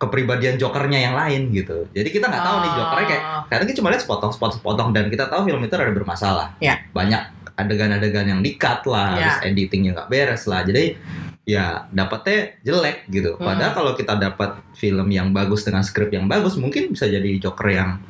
[0.00, 1.84] kepribadian Jokernya yang lain gitu.
[1.92, 4.88] Jadi kita nggak tahu nih Jokernya kayak Oh, karena kita cuma lihat sepotong sepotong sepotong
[4.96, 6.48] dan kita tahu film itu ada bermasalah.
[6.58, 6.80] Ya.
[6.96, 7.22] Banyak
[7.60, 9.20] adegan-adegan yang di-cut lah, Ya.
[9.20, 10.64] terus editingnya nggak beres lah.
[10.64, 10.96] Jadi
[11.44, 13.36] ya dapetnya jelek gitu.
[13.36, 13.44] Hmm.
[13.52, 17.68] Padahal kalau kita dapat film yang bagus dengan skrip yang bagus, mungkin bisa jadi Joker
[17.68, 18.00] yang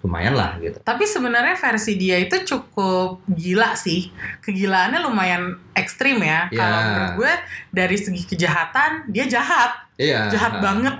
[0.00, 0.80] lumayan lah gitu.
[0.80, 4.08] Tapi sebenarnya versi dia itu cukup gila sih.
[4.40, 6.48] Kegilaannya lumayan ekstrim ya.
[6.48, 6.56] Ya.
[6.56, 7.32] Kalau menurut gue
[7.68, 10.32] dari segi kejahatan dia jahat, Iya.
[10.32, 10.96] jahat banget.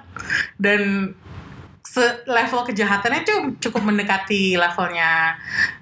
[0.61, 1.13] Dan
[1.91, 5.35] se level kejahatannya tuh cukup mendekati levelnya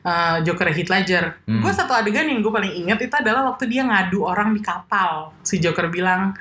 [0.06, 1.36] uh, Joker Heath Ledger.
[1.44, 1.60] Hmm.
[1.60, 5.36] Gue satu adegan yang gue paling ingat itu adalah waktu dia ngadu orang di kapal.
[5.44, 6.32] Si Joker bilang,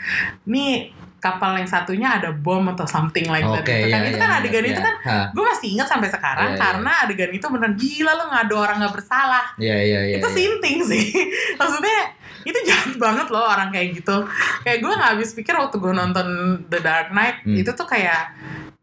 [0.47, 3.99] "Nih kapal yang satunya ada bom atau something like that." Oke, gitu kan.
[3.99, 4.71] iya, itu kan iya, adegan iya.
[4.71, 6.61] itu kan Ha, gue masih ingat sampai sekarang Iya, iya.
[6.61, 10.15] karena adegan itu bener gila lo ngadu orang nggak bersalah Iya iya iya.
[10.17, 10.35] itu iya.
[10.35, 11.05] sinting sih
[11.59, 11.97] maksudnya
[12.43, 14.23] itu jahat banget loh orang kayak gitu
[14.61, 16.27] kayak gue nggak habis pikir waktu gue nonton
[16.65, 17.55] The Dark Knight Hmm.
[17.55, 18.31] itu tuh kayak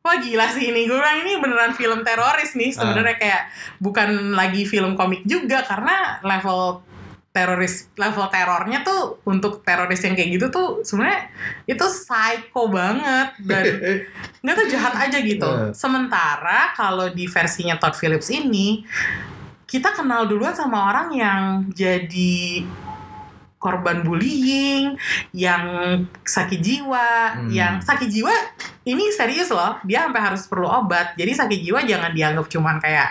[0.01, 2.77] wah gila sih ini gue bilang ini beneran film teroris nih Ah.
[2.79, 3.43] sebenarnya kayak
[3.79, 6.85] bukan lagi film komik juga karena level
[7.35, 11.35] teroris level terornya tuh untuk teroris yang kayak gitu tuh sebenarnya
[11.67, 13.65] itu psycho banget dan
[14.47, 15.51] nggak tuh jahat aja gitu.
[15.51, 15.75] Eh.
[15.75, 18.87] Sementara kalau di versinya Todd Phillips ini
[19.67, 21.43] kita kenal duluan sama orang yang
[21.75, 22.63] jadi
[23.65, 24.93] korban bullying,
[25.33, 25.65] yang
[26.21, 27.49] sakit jiwa, Hmm.
[27.49, 28.29] yang sakit jiwa
[28.85, 31.17] ini serius loh, dia sampai harus perlu obat.
[31.17, 33.09] Jadi sakit jiwa jangan dianggap cuman kayak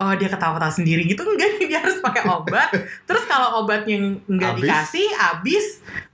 [0.00, 2.72] oh dia ketawa-ketawa sendiri gitu enggak dia harus pakai obat.
[3.04, 4.64] terus kalau obatnya nggak Habis?
[4.64, 5.66] dikasih, habis,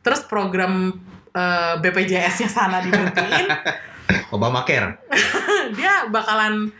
[0.03, 0.91] terus program
[1.31, 3.47] eh, BPJS-nya sana dimatiin,
[4.33, 4.97] Obamacare.
[5.79, 6.73] dia bakalan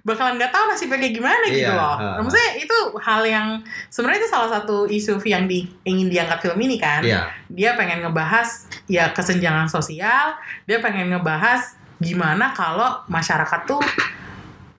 [0.00, 1.96] bakalan nggak tahu nasibnya kayak gimana gitu Iya, loh.
[2.00, 2.08] ha.
[2.24, 3.46] Maksudnya itu hal yang
[3.92, 7.04] sebenarnya itu salah satu isu yang di, ingin diangkat film ini kan.
[7.04, 7.28] Iya.
[7.52, 13.84] Dia pengen ngebahas ya kesenjangan sosial, dia pengen ngebahas gimana kalau masyarakat tuh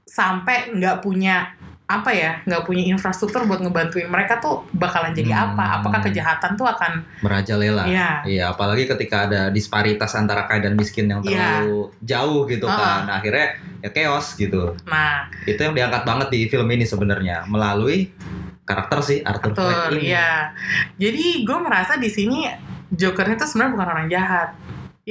[0.09, 1.53] sampai nggak punya
[1.91, 5.53] apa ya nggak punya infrastruktur buat ngebantuin mereka tuh bakalan jadi Hmm.
[5.53, 7.83] apa apakah kejahatan tuh akan merajalela.
[7.83, 8.09] Iya.
[8.23, 11.61] Iya, apalagi ketika ada disparitas antara kaya dan miskin yang Iya.
[11.61, 12.77] terlalu jauh gitu Uh-uh.
[12.77, 12.99] kan.
[13.05, 13.47] Nah, akhirnya
[13.81, 14.77] ya chaos gitu.
[14.83, 18.13] nah Itu yang diangkat banget di film ini sebenarnya melalui
[18.61, 20.01] karakter si Arthur Betul, Fleck ini.
[20.09, 20.53] iya.
[20.95, 22.45] Jadi gue merasa di sini
[22.87, 24.49] Jokernya itu sebenarnya bukan orang jahat.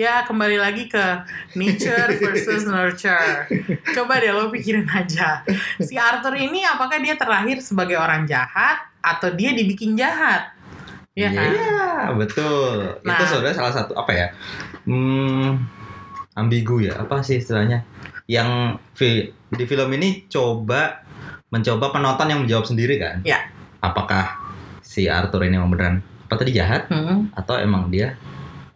[0.00, 3.44] Ya kembali lagi ke nature versus nurture.
[3.92, 5.44] Coba deh lo pikirin aja.
[5.76, 10.56] Si Arthur ini apakah dia terlahir sebagai orang jahat atau dia dibikin jahat?
[11.12, 11.50] Iya kan?
[11.52, 11.84] Iya,
[12.16, 12.96] betul.
[13.04, 13.12] Nah.
[13.12, 14.26] Itu sebenarnya salah satu apa ya?
[14.88, 15.68] Hmm,
[16.32, 16.96] ambigu ya.
[16.96, 17.84] Apa sih istilahnya?
[18.24, 18.80] Yang
[19.52, 21.04] di film ini coba
[21.52, 23.20] mencoba penonton yang menjawab sendiri kan?
[23.20, 23.52] Iya.
[23.84, 24.48] Apakah
[24.80, 28.16] si Arthur ini emang beneran apa tadi jahat Hmm, atau emang dia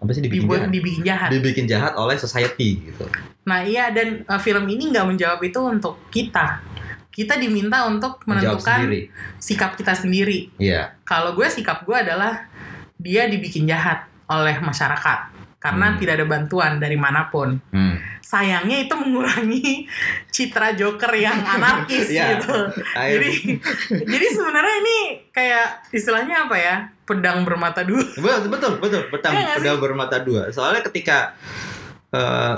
[0.04, 0.70] apa sih dibikin dibuat jahat?
[0.70, 1.28] dibikin jahat.
[1.32, 3.08] Dibikin jahat oleh society gitu.
[3.42, 6.60] Nah iya dan uh, film ini nggak menjawab itu untuk kita.
[7.08, 8.90] Kita diminta untuk menentukan
[9.38, 10.52] sikap kita sendiri.
[10.56, 10.92] Iya.
[11.02, 12.44] kalau gue sikap gue adalah
[12.94, 15.96] dia dibikin jahat oleh masyarakat karena Hmm.
[15.96, 17.56] tidak ada bantuan dari mana pun.
[17.70, 17.96] Hmm.
[18.20, 19.88] Sayangnya itu mengurangi
[20.34, 22.36] citra Joker yang anarkis Iya.
[22.36, 22.56] gitu.
[22.92, 23.30] Jadi
[24.04, 24.98] jadi sebenarnya ini
[25.30, 26.76] kayak istilahnya apa ya?
[27.04, 28.02] Pedang bermata dua.
[28.24, 29.02] betul betul betul.
[29.12, 30.48] Petang Iya nggak pedang bermata dua.
[30.50, 31.36] Soalnya ketika
[32.12, 32.56] eh,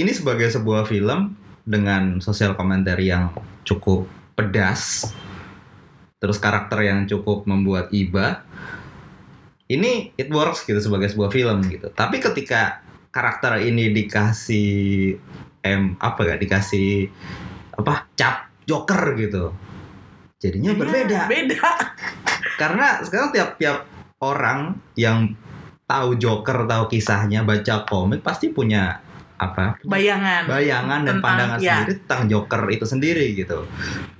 [0.00, 3.30] ini sebagai sebuah film dengan sosial komentari yang
[3.62, 5.12] cukup pedas
[6.18, 8.46] terus karakter yang cukup membuat iba
[9.66, 11.90] ini it works gitu sebagai sebuah film gitu.
[11.90, 15.18] Tapi ketika karakter ini dikasih
[15.62, 17.06] em apa ya dikasih
[17.78, 19.54] apa cap joker gitu
[20.42, 21.62] jadinya berbeda Beda.
[22.60, 23.86] karena sekarang tiap-tiap
[24.18, 25.38] orang yang
[25.86, 28.98] tahu Joker, tahu kisahnya, baca komik pasti punya
[29.36, 29.76] apa?
[29.82, 30.46] Bayangan.
[30.46, 31.82] Bayangan dan Tentang- pandangan ya.
[31.82, 33.66] sendiri tentang Joker itu sendiri gitu.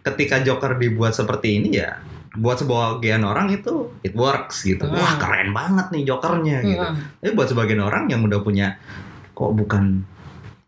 [0.03, 1.99] Ketika Joker dibuat seperti ini ya
[2.33, 4.89] buat sebagian orang itu it works gitu.
[4.89, 4.97] Hmm.
[4.97, 6.81] Wah, keren banget nih Jokernya gitu.
[6.81, 7.21] Mm-mm.
[7.21, 8.81] Tapi buat sebagian orang yang udah punya
[9.33, 10.01] kok bukan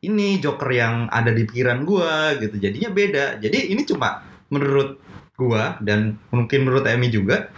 [0.05, 2.61] ini Joker yang ada di pikiran gua gitu.
[2.61, 3.41] Jadinya beda.
[3.41, 4.21] Jadi ini cuma
[4.53, 5.01] menurut
[5.35, 7.51] gua dan mungkin menurut Emmy juga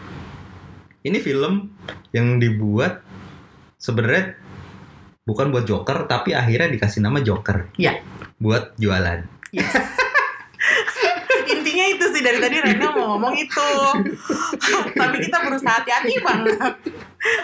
[1.06, 1.70] ini film
[2.10, 3.04] yang dibuat
[3.78, 4.34] sebenarnya
[5.26, 7.70] bukan buat Joker tapi akhirnya dikasih nama Joker.
[7.78, 8.02] Iya.
[8.38, 9.22] Buat jualan.
[9.54, 9.70] Yes.
[11.52, 13.70] Intinya itu sih dari tadi Rena mau ngomong itu.
[15.00, 16.74] Tapi kita berusaha hati-hati banget.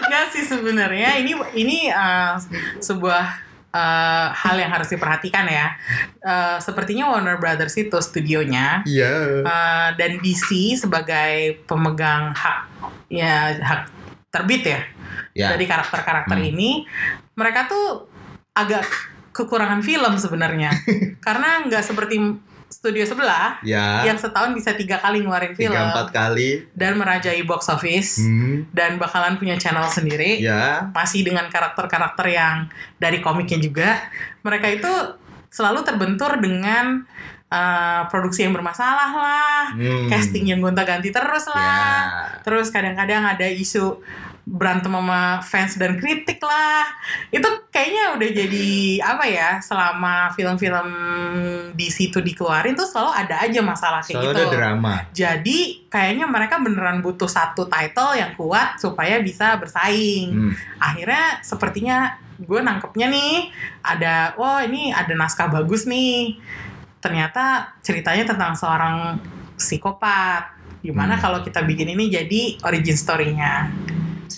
[0.03, 2.35] Enggak sih sebenarnya ini ini uh,
[2.83, 3.42] sebuah
[3.73, 5.73] uh, hal yang harus diperhatikan ya.
[6.21, 9.43] Uh, sepertinya Warner Brothers itu studionya Iya.
[9.43, 12.59] uh, dan DC sebagai pemegang hak
[13.09, 13.81] ya hak
[14.29, 14.81] terbit ya
[15.33, 15.49] Ya.
[15.49, 16.49] dari karakter-karakter Hmm.
[16.53, 16.85] ini
[17.33, 18.05] mereka tuh
[18.53, 18.85] agak
[19.33, 20.69] kekurangan film sebenarnya
[21.25, 22.21] karena nggak seperti
[22.73, 24.01] studio sebelah Ya.
[24.03, 26.65] yang setahun bisa tiga kali ngeluarin film Tiga empat kali.
[26.73, 28.65] dan merajai box office Hmm.
[28.73, 30.89] dan bakalan punya channel sendiri Ya.
[30.89, 32.65] masih dengan karakter-karakter yang
[32.97, 33.89] dari komiknya juga
[34.41, 34.89] mereka itu
[35.47, 37.05] selalu terbentur dengan
[37.47, 40.09] uh, produksi yang bermasalah lah Hmm.
[40.09, 42.41] casting yang gonta-ganti terus lah Ya.
[42.41, 44.01] terus kadang-kadang ada isu
[44.43, 46.83] berantem sama fans dan kritik lah
[47.31, 50.87] itu kayaknya udah jadi apa ya selama film-film
[51.71, 54.93] di situ dikeluarin tuh selalu ada aja masalah kayak Selalu gitu ada drama.
[55.15, 60.51] jadi kayaknya mereka beneran butuh satu title yang kuat supaya bisa bersaing Hmm.
[60.75, 61.97] akhirnya sepertinya
[62.35, 63.47] gue nangkepnya nih
[63.79, 66.35] ada wah ini ada naskah bagus nih
[66.99, 69.23] ternyata ceritanya tentang seorang
[69.55, 70.51] psikopat
[70.83, 71.23] gimana Hmm.
[71.23, 73.71] kalau kita bikin ini jadi origin story-nya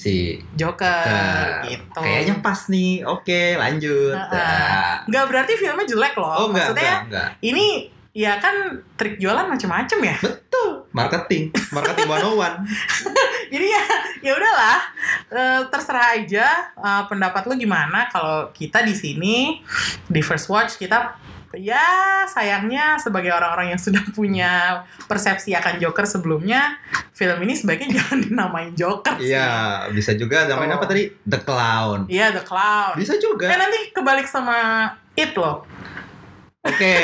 [0.05, 1.65] Si Joker Joker.
[1.65, 3.01] gitu kayaknya pas nih.
[3.03, 4.13] Oke, lanjut.
[4.13, 5.01] Ya.
[5.03, 7.29] nggak berarti filmnya jelek loh Oh, enggak, maksudnya enggak, enggak.
[7.41, 7.67] ini
[8.11, 8.55] ya kan
[8.95, 10.87] trik jualan macem-macem ya Betul.
[10.91, 12.63] Marketing, marketing 101.
[13.51, 13.83] jadi ya
[14.21, 14.79] ya udahlah
[15.25, 19.59] Eh, terserah aja eh, pendapat lu gimana kalau kita di sini
[20.05, 21.11] di First Watch kita
[21.57, 21.83] ya
[22.25, 26.75] sayangnya sebagai orang-orang yang sudah punya persepsi akan Joker sebelumnya
[27.11, 29.31] film ini sebaiknya jangan dinamain Joker sih.
[29.31, 29.49] Iya,
[29.89, 30.77] bisa juga namain Oh.
[30.77, 31.07] apa tadi?
[31.21, 31.99] The Clown.
[32.05, 33.47] Iya The Clown Bisa juga.
[33.47, 35.63] Eh nanti kebalik sama It loh
[36.65, 36.97] Oke.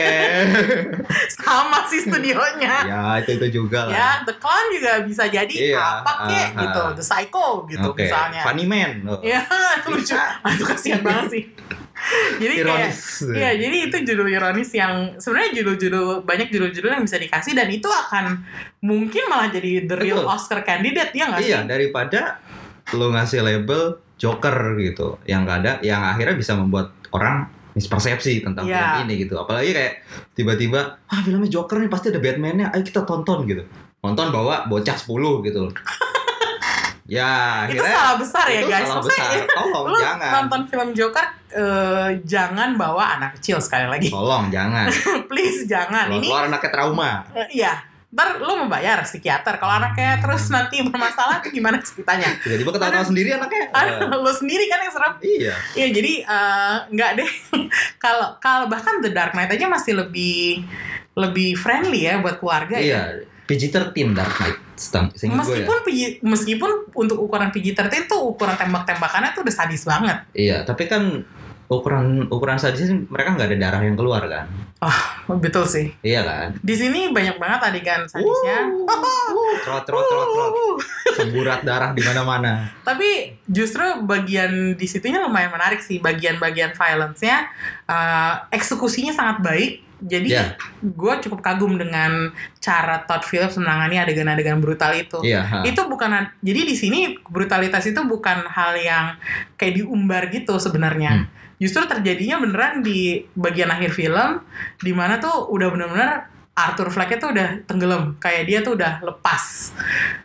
[1.37, 3.93] sama si studionya ya, itu itu juga lah.
[3.93, 6.91] ya The Clown juga bisa jadi Iya, apa kek ah, gitu ah.
[6.97, 8.01] The Psycho gitu Oke.
[8.01, 9.05] misalnya Funny Man.
[9.05, 9.21] Oh.
[9.21, 9.45] Iya,
[9.77, 10.17] itu lucu.
[10.49, 11.43] Itu kasihan banget sih.
[12.41, 12.99] Jadi kayak Ironis.
[13.21, 17.87] Iya, jadi itu judul ironis yang sebenarnya judul-judul banyak judul-judul yang bisa dikasih dan itu
[17.87, 18.41] akan
[18.81, 20.33] mungkin malah jadi the real Betul.
[20.33, 21.51] Oscar candidate ya nggak sih?
[21.53, 22.41] Iya, daripada
[22.93, 23.81] lo ngasih label
[24.17, 28.99] Joker gitu, yang nggak ada, yang akhirnya bisa membuat orang mispersepsi tentang Iya.
[28.99, 29.39] film ini gitu.
[29.39, 29.93] Apalagi kayak
[30.35, 33.63] tiba-tiba, ah filmnya Joker nih pasti ada Batman-nya, ayo kita tonton gitu.
[34.01, 35.61] Nonton bawa bocah 10 gitu.
[37.11, 38.87] ya, itu salah besar ya itu guys.
[38.87, 39.47] salah Maksudnya besar.
[39.59, 40.29] Tolong lu jangan.
[40.31, 44.07] nonton film Joker eh, jangan bawa anak kecil sekali lagi.
[44.15, 44.87] Tolong jangan.
[45.27, 46.07] Please jangan.
[46.07, 47.11] Kalau Ini keluar anaknya trauma.
[47.51, 47.73] iya.
[48.11, 49.55] Ntar lu membayar psikiater.
[49.55, 52.27] Kalau anaknya terus nanti bermasalah itu gimana ceritanya?
[52.43, 53.63] Tiba-tiba ketawa sendiri anaknya.
[53.71, 53.87] Ah,
[54.19, 55.13] lu sendiri kan yang serem.
[55.23, 55.53] Iya.
[55.79, 57.31] Iya jadi eh, nggak deh
[58.03, 60.63] kalau kalau bahkan The Dark Knight aja masih lebih
[61.11, 63.19] lebih friendly ya buat keluarga ya.
[63.51, 63.69] Iya.
[63.69, 64.57] PG-13 Dark Knight.
[64.79, 65.67] Stam- seingat gue ya.
[65.67, 70.17] Meskipun PG meskipun untuk ukuran PG-13 tuh ukuran tembak-tembakannya tuh udah sadis banget.
[70.33, 71.21] Iya, tapi kan
[71.71, 74.43] ukuran ukuran sadisnya mereka nggak ada darah yang keluar kan?
[75.39, 75.87] Betul sih.
[76.03, 76.47] Iya kan?
[76.59, 78.67] Di sini banyak banget adegan sadisnya.
[78.83, 80.51] Uh, trot trot trot trot.
[81.15, 82.67] Semburat darah di mana-mana.
[82.83, 87.47] Tapi justru bagian di situnya lumayan menarik sih bagian-bagian violence-nya
[87.87, 89.71] eh, eksekusinya sangat baik.
[90.01, 90.57] Jadi Ya.
[90.81, 95.21] gue cukup kagum dengan cara Todd Phillips menangani adegan-adegan brutal itu.
[95.43, 95.61] Ha.
[95.61, 96.09] itu bukan
[96.39, 99.13] jadi di sini brutalitas itu bukan hal yang
[99.55, 101.25] kayak diumbar gitu sebenarnya Hmm.
[101.57, 104.41] justru terjadinya beneran di bagian akhir film
[104.77, 109.71] di mana tuh udah bener-bener Arthur Fleck tuh udah tenggelam kayak dia tuh udah lepas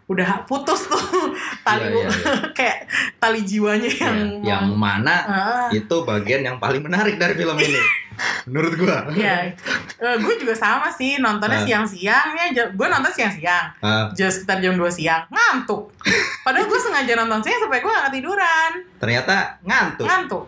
[0.06, 0.98] udah putus tuh
[1.66, 2.34] tali Iya, iya, iya.
[2.58, 2.78] kayak
[3.16, 7.78] tali jiwanya yang Iya, yang mana Ah, itu bagian yang paling menarik dari film ini.
[8.48, 9.04] Menurut gua.
[9.12, 9.52] Iya,
[10.00, 11.66] gue juga sama sih nontonnya Ah.
[11.68, 12.48] siang-siang ya.
[12.72, 13.76] Gue nonton siang-siang,
[14.14, 15.92] just sekitar jam 2 siang, ngantuk.
[16.40, 20.06] Padahal gue sengaja nonton siang supaya gue gak ketiduran, ternyata ngantuk.
[20.08, 20.44] ngantuk.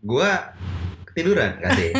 [0.00, 0.32] Gua
[1.14, 1.90] ketiduran gak sih?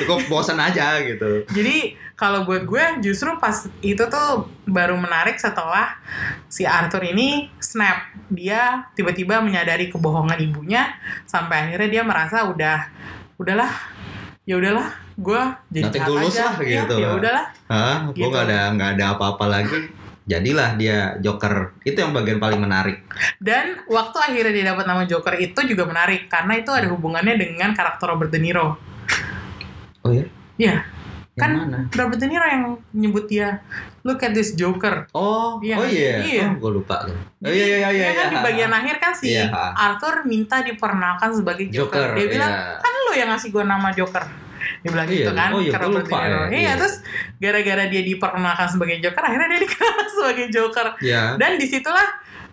[0.00, 1.44] Cukup bosan aja gitu.
[1.52, 4.28] Jadi kalau buat gue justru pas itu tuh
[4.64, 6.00] baru menarik setelah
[6.48, 8.16] si Arthur ini snap.
[8.26, 10.88] Dia tiba-tiba menyadari kebohongan ibunya
[11.22, 12.88] sampai akhirnya dia merasa udah
[13.36, 13.68] udahlah
[14.42, 16.94] ya udahlah gue jadi aja lah Ya, gitu.
[16.96, 17.96] ya udahlah Hah?
[18.08, 18.28] Gua Gitu.
[18.32, 19.78] nggak ada nggak ada apa-apa lagi.
[20.26, 21.78] Jadilah dia Joker.
[21.80, 23.06] Itu yang bagian paling menarik.
[23.38, 27.70] dan waktu akhirnya dia dapat nama Joker itu juga menarik karena itu ada hubungannya dengan
[27.72, 28.74] karakter Robert De Niro
[30.02, 30.26] Oh ya?
[30.56, 30.76] Iya.
[31.32, 31.78] Yang Kan mana?
[31.90, 33.60] Robert De Niro yang nyebut dia
[34.00, 35.10] look at this Joker.
[35.10, 36.14] Oh, Iya, oh iya.
[36.22, 36.44] iya.
[36.46, 37.12] Oh, gue lupa tuh.
[37.12, 38.06] Oh Jadi, iya iya iya.
[38.06, 38.32] dia kan iya.
[38.32, 39.50] di bagian akhir kan si Iya.
[39.74, 42.14] Arthur minta diperkenalkan sebagai Joker.
[42.14, 42.16] Joker.
[42.16, 42.78] Dia bilang, iya.
[42.78, 44.24] kan lu yang ngasih gue nama Joker.
[44.86, 46.38] Dia bilang Iya, gitu kan oh iya, Robert lupa De Niro.
[46.38, 46.72] ya, Iya, iya.
[46.76, 46.94] terus
[47.36, 50.86] gara-gara dia diperkenalkan sebagai Joker, akhirnya dia dikenal sebagai Joker.
[51.00, 51.22] Iya.
[51.34, 52.08] Dan di situlah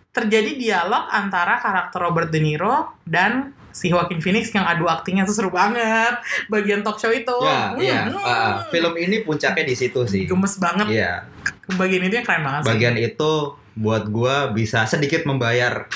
[0.10, 5.34] terjadi dialog antara karakter Robert De Niro dan si Joaquin Phoenix yang adu aktingnya tuh
[5.36, 6.18] seru banget.
[6.46, 7.34] Bagian talk show itu.
[7.42, 8.00] Ya, Hmm, iya.
[8.06, 8.18] hmm.
[8.20, 10.26] Ah, film ini puncaknya di situ sih.
[10.26, 10.86] Gemes banget.
[10.88, 11.26] Iya.
[11.72, 12.70] Bagian itu yang keren banget sih.
[12.70, 13.34] Bagian itu
[13.74, 15.90] buat gua bisa sedikit membayar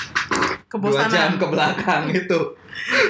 [0.70, 1.10] dua Kebosanan.
[1.10, 2.40] jam ke belakang itu.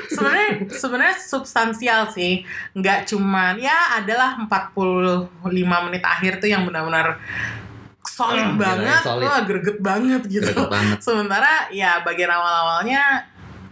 [0.09, 2.41] sebenarnya sebenarnya substansial sih
[2.73, 5.29] nggak cuman ya adalah 45
[5.85, 7.21] menit akhir tuh yang benar-benar
[8.03, 9.25] solid Hmm, gila, banget solid.
[9.25, 10.99] wah greget banget gitu Greget banget.
[10.99, 13.29] sementara ya bagian awal-awalnya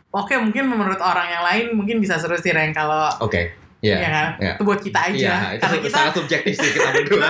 [0.09, 3.57] oke mungkin menurut orang yang lain mungkin bisa seru sih Ren kalau Oke.
[3.87, 4.09] Ya Iya.
[4.11, 4.53] kan iya.
[4.59, 7.29] itu buat kita aja itu karena kita sangat subjektif sih kita berdua.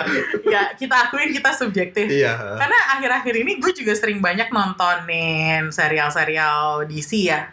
[0.49, 2.33] ya kita akuin kita subjektif iya.
[2.57, 7.51] karena akhir-akhir ini gue juga sering banyak nontonin serial-serial DC ya.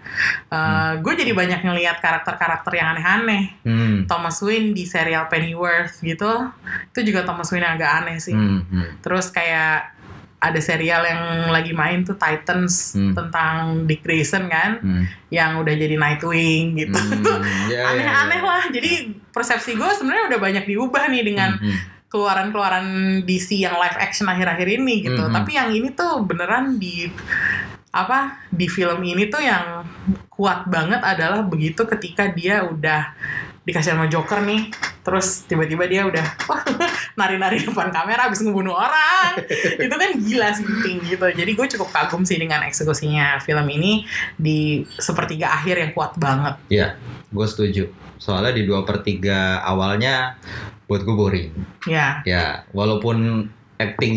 [0.48, 3.54] Uh, Gue jadi banyak ngelihat karakter-karakter yang aneh-aneh.
[3.66, 3.98] Hmm.
[4.06, 6.50] Thomas Wayne di serial Pennyworth gitu,
[6.94, 8.34] itu juga Thomas Wayne yang agak aneh sih.
[8.34, 8.64] Hmm.
[8.70, 9.02] hmm.
[9.02, 9.93] Terus kayak
[10.44, 13.16] ada serial yang lagi main tuh Titans Hmm.
[13.16, 15.08] tentang Dick Grayson kan, Hmm.
[15.32, 17.00] yang udah jadi Nightwing gitu.
[17.00, 17.24] Hmm,
[17.72, 18.50] iya, iya, Aneh-aneh iya.
[18.52, 18.64] lah.
[18.68, 18.92] Jadi
[19.32, 21.80] persepsi gue sebenarnya udah banyak diubah nih dengan Hmm, hmm.
[22.12, 22.86] keluaran-keluaran
[23.24, 25.24] DC yang live action akhir-akhir ini gitu.
[25.24, 25.34] Mhm.
[25.34, 27.08] Tapi yang ini tuh beneran di
[27.94, 29.86] apa di film ini tuh yang
[30.28, 33.14] kuat banget adalah begitu ketika dia udah
[33.64, 34.68] dikasih sama Joker nih,
[35.02, 36.24] terus tiba-tiba dia udah
[37.20, 39.40] nari-nari depan kamera habis ngebunuh orang.
[39.84, 40.68] Itu kan gila sih
[41.00, 41.26] gitu.
[41.26, 44.04] Jadi gue cukup kagum sih dengan eksekusinya film ini
[44.36, 46.60] di sepertiga akhir yang kuat banget.
[46.68, 47.00] Iya,
[47.30, 47.84] gue setuju.
[48.20, 50.36] Soalnya di dua per tiga awalnya
[50.86, 51.50] buat gue boring.
[51.86, 54.16] Ya, Ya, walaupun acting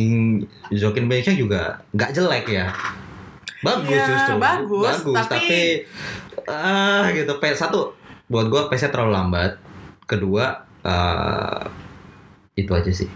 [0.70, 2.74] Joaquin Phoenix juga nggak jelek ya.
[3.62, 4.36] Bagus Iya, justru.
[4.36, 5.78] bagus, tapi, tapi-
[6.46, 7.32] ah gitu.
[7.36, 7.94] P satu
[8.26, 9.58] buat gue pace terlalu lambat.
[10.04, 10.44] Kedua
[10.80, 11.62] eh,
[12.56, 13.08] itu aja sih.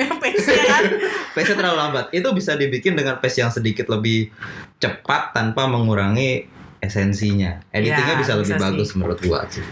[0.22, 0.82] pace-nya kan.
[1.36, 2.04] Pace terlalu lambat.
[2.10, 4.32] Itu bisa dibikin dengan pace yang sedikit lebih
[4.76, 6.48] cepat tanpa mengurangi
[6.80, 7.60] esensinya.
[7.70, 8.64] Editingnya Ya, bisa lebih bisa sih.
[8.64, 9.62] bagus menurut gua sih.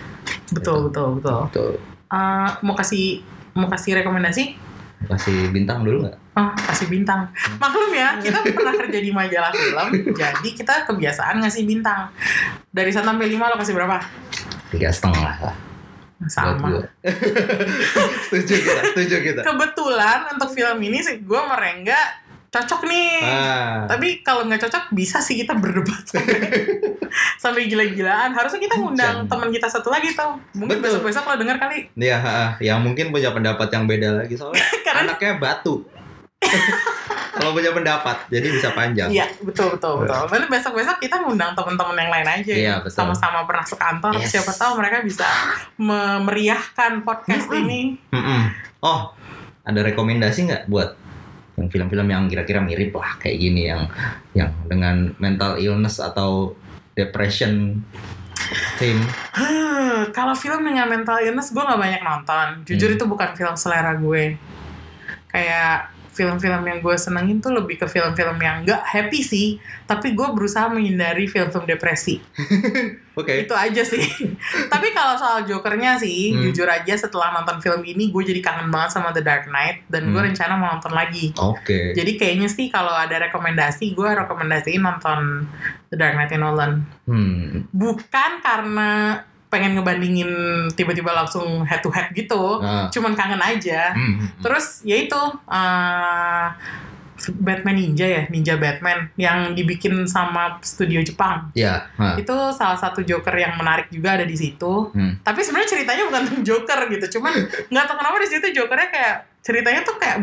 [0.52, 1.40] Betul, betul, betul.
[1.50, 1.74] Tuh,
[2.08, 3.20] Eh, mau kasih
[3.52, 4.44] mau kasih rekomendasi?
[4.98, 6.16] kasih bintang dulu nggak?
[6.34, 7.30] Oh, kasih bintang.
[7.56, 9.88] Maklum ya, kita pernah kerja di majalah film,
[10.20, 12.10] jadi kita kebiasaan ngasih bintang.
[12.70, 13.94] Dari 1 sampai 5 lo kasih berapa?
[14.68, 15.56] Tiga setengah lah.
[16.26, 16.82] Sama.
[18.26, 19.40] setuju kita, setuju kita.
[19.46, 23.20] Kebetulan untuk film ini sih gue merengga cocok nih.
[23.22, 26.40] Ah, Tapi kalau nggak cocok bisa sih kita berdebat sampai,
[27.36, 28.32] sampai gila-gilaan.
[28.32, 30.40] Harusnya kita ngundang teman kita satu lagi tuh.
[30.56, 30.98] Mungkin Betul.
[30.98, 31.78] besok-besok lo denger kali.
[31.94, 32.18] ya,
[32.58, 35.84] yang mungkin punya pendapat yang beda lagi soalnya Karena anaknya batu.
[37.38, 39.14] Kalau punya pendapat, jadi bisa panjang.
[39.14, 40.26] Iya, betul betul betul.
[40.26, 42.50] Nanti besok-besok kita ngundang teman-teman yang lain aja.
[42.52, 42.98] Iya, yang betul.
[42.98, 44.12] Sama-sama pernah sekantor.
[44.18, 44.34] Yes.
[44.34, 45.26] Siapa tahu mereka bisa
[45.78, 47.94] memeriahkan podcast ini.
[48.10, 48.42] Mm-mm.
[48.82, 49.14] Oh,
[49.62, 50.98] ada rekomendasi nggak buat
[51.58, 53.90] yang film-film yang kira-kira mirip lah kayak gini yang
[54.34, 56.54] yang dengan mental illness atau
[56.94, 57.82] depression
[58.78, 59.02] theme?
[59.34, 62.46] Huh, kalau film dengan mental illness gue nggak banyak nonton.
[62.66, 62.96] Jujur Hmm.
[62.98, 64.34] itu bukan film selera gue.
[65.30, 69.48] Kayak film-film yang gue senengin tuh lebih ke film-film yang nggak happy sih,
[69.86, 72.18] tapi gue berusaha menghindari film-film depresi.
[73.18, 73.46] Oke.
[73.46, 74.02] Itu aja sih.
[74.72, 76.42] Tapi kalau soal Jokernya sih, Hmm.
[76.46, 80.10] jujur aja setelah nonton film ini gue jadi kangen banget sama The Dark Knight dan
[80.10, 80.30] gue Hmm.
[80.30, 81.34] rencana mau nonton lagi.
[81.34, 81.94] Oke.
[81.94, 85.50] Jadi kayaknya sih kalau ada rekomendasi, gue rekomendasiin nonton
[85.90, 86.86] The Dark Knight Nolan.
[87.10, 87.66] Hmm.
[87.70, 90.28] Bukan karena pengen ngebandingin
[90.72, 92.92] tiba-tiba langsung head to head gitu, Ah.
[92.92, 93.96] cuman kangen aja.
[93.96, 94.28] Hmm.
[94.40, 96.46] Terus ya itu eh,
[97.18, 101.50] Batman Ninja ya, Ninja Batman yang dibikin sama studio Jepang.
[101.50, 101.90] Ya.
[101.98, 102.14] ah.
[102.14, 104.94] Itu salah satu Joker yang menarik juga ada di situ.
[104.94, 105.18] Hmm.
[105.20, 107.34] Tapi sebenarnya ceritanya bukan tentang Joker gitu, cuman
[107.74, 110.18] nggak tahu kenapa di situ Jokernya kayak ceritanya tuh kayak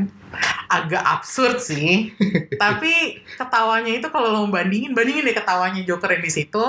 [0.72, 2.16] agak absurd sih.
[2.64, 2.94] Tapi
[3.36, 6.64] ketawanya itu kalau lo bandingin, bandingin deh ketawanya Joker yang di situ,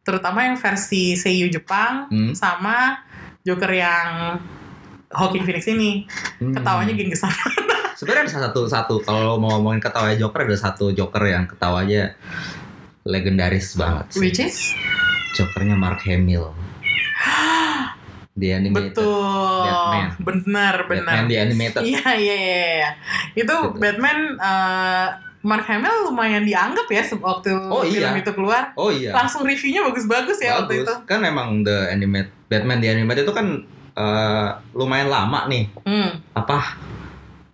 [0.00, 2.32] terutama yang versi Seiyu Jepang Hmm.
[2.32, 3.00] sama
[3.40, 4.36] Joker yang
[5.10, 6.06] Joaquin Phoenix ini.
[6.38, 6.52] Hmm.
[6.52, 7.32] Ketawanya genggesan.
[7.98, 12.16] Sebenarnya ada satu satu kalau mau ngomongin ketawa Joker ada satu Joker yang ketawanya
[13.02, 14.20] legendaris banget sih.
[14.20, 14.56] Which is
[15.34, 16.52] Jokernya Mark Hamill.
[18.30, 18.96] Di animated.
[18.96, 20.08] betul, Batman.
[20.18, 21.12] benar benar.
[21.12, 21.82] Batman di animated.
[21.82, 22.56] Iya iya iya.
[22.72, 22.90] iya.
[23.34, 23.56] Itu Gitu.
[23.76, 25.08] Batman eh,
[25.40, 28.20] Mark Hamill lumayan dianggap ya waktu Oh, film iya.
[28.20, 28.70] itu keluar.
[28.74, 29.08] Oh iya.
[29.10, 30.86] Langsung reviewnya bagus-bagus ya waktu Bagus.
[30.86, 30.94] itu.
[31.04, 33.46] Kan emang the animate Batman di animated itu kan
[33.90, 36.12] eh, lumayan lama nih Hmm.
[36.32, 36.76] apa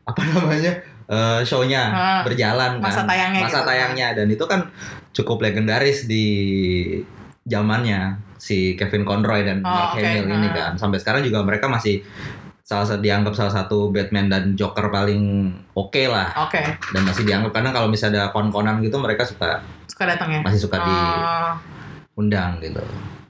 [0.04, 0.72] apa namanya
[1.06, 3.68] eh, show-nya Ah, berjalan masa kan tayangnya masa gitu.
[3.68, 4.60] tayangnya dan itu kan
[5.10, 6.26] cukup legendaris di
[7.42, 10.02] zamannya si Kevin Conroy dan Oh, Mark oke.
[10.02, 12.02] Hamill ini kan sampai sekarang juga mereka masih
[12.66, 17.54] salah satu dianggap salah satu Batman dan Joker paling oke lah Oke, dan masih dianggap
[17.54, 20.40] karena kalau misalnya ada kon-konan gitu mereka suka suka datang ya.
[20.42, 21.54] masih suka Oh,
[22.18, 22.82] diundang gitu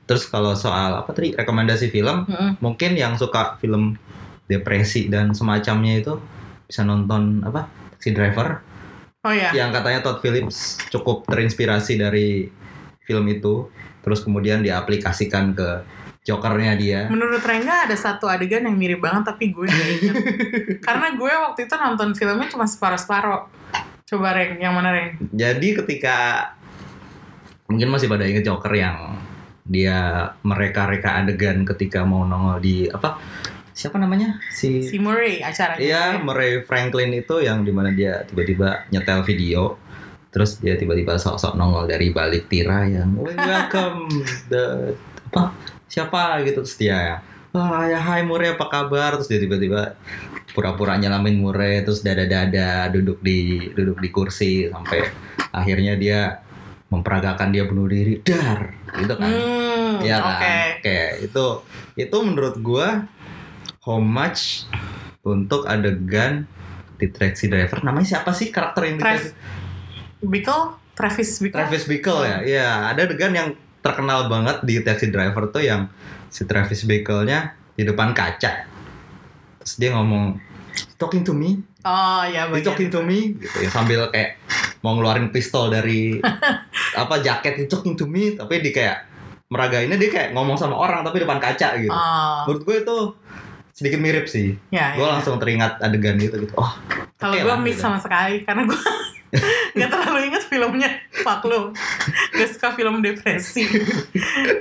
[0.08, 2.64] terus kalau soal apa tadi rekomendasi film mm-mm.
[2.64, 4.00] mungkin yang suka film
[4.48, 6.16] depresi dan semacamnya itu
[6.64, 7.68] bisa nonton apa
[8.00, 8.64] si driver
[9.20, 9.52] oh ya.
[9.52, 12.48] yang katanya Todd Phillips cukup terinspirasi dari
[13.04, 13.68] film itu
[14.00, 15.68] terus kemudian diaplikasikan ke
[16.26, 20.14] Jokernya dia Menurut Rengga ada satu adegan yang mirip banget tapi gue nggak inget.
[20.86, 23.46] Karena gue waktu itu nonton filmnya cuma separuh-separuh.
[24.06, 25.18] Coba Reng, yang mana Reng?
[25.30, 26.50] jadi ketika
[27.66, 29.18] mungkin masih pada inget Joker yang
[29.66, 33.18] dia mereka-reka adegan ketika mau nongol di apa
[33.74, 35.82] siapa namanya si Si Murray acaranya.
[35.82, 39.76] Iya, Murray Franklin itu yang di mana dia tiba-tiba nyetel video,
[40.30, 44.06] terus dia tiba-tiba sok-sok nongol dari balik tirai yang "We welcome
[44.54, 44.94] the
[45.34, 45.50] apa
[45.86, 49.94] siapa gitu terus dia wah ya hai Murray apa kabar terus dia tiba-tiba
[50.50, 53.38] pura-pura nyelamin Murray terus dada-dada duduk di
[53.70, 55.04] duduk di kursi sampai
[55.50, 56.42] akhirnya dia
[56.86, 60.36] memperagakan dia bunuh diri dar gitu kan Hmm, oke.
[60.38, 60.68] kan?
[60.78, 61.46] Kayak itu
[61.96, 63.08] itu menurut gua
[63.82, 64.66] homage
[65.22, 66.44] untuk adegan
[66.96, 67.80] di Taxi Driver.
[67.80, 69.34] Namanya siapa sih karakter yang di Trav- Taxi-
[70.18, 70.62] Bickle,
[70.92, 71.56] Travis Bickle.
[71.56, 72.36] Travis Bickle ya?
[72.42, 73.48] Iya, ada adegan yang
[73.86, 75.86] terkenal banget di Taxi Driver tuh yang
[76.26, 78.66] si Travis Bickle-nya di depan kaca.
[79.62, 80.42] Terus dia ngomong
[80.98, 82.66] talking to me, Oh ya bagian.
[82.66, 84.42] talking to me gitu ya sambil kayak
[84.82, 86.18] mau ngeluarin pistol dari
[87.00, 89.06] apa jaket talking to me tapi di kayak
[89.46, 91.94] meragainnya dia kayak ngomong sama orang tapi depan kaca gitu.
[91.94, 92.96] Oh, menurut gue itu
[93.70, 95.12] sedikit mirip sih ya, gue ya.
[95.14, 96.72] langsung teringat adegan itu gitu oh
[97.20, 97.84] Kalau gue miss gitu.
[97.86, 98.80] sama sekali karena gue
[99.76, 100.90] nggak terlalu ingat filmnya.
[101.24, 101.72] Fuck lu.
[102.36, 103.64] Gak suka film depresi.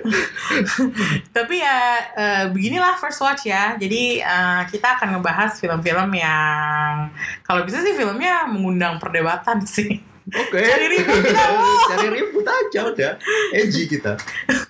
[1.35, 1.77] Tapi ya
[2.15, 3.75] eh, beginilah first watch ya.
[3.75, 7.11] Jadi eh, kita akan ngebahas film-film yang
[7.43, 10.14] kalau bisa sih filmnya mengundang perdebatan sih.
[10.33, 10.57] Oke.
[10.57, 11.45] Cari ribut kita,
[11.93, 13.11] cari ribut aja udah.
[13.53, 14.17] Edgy kita.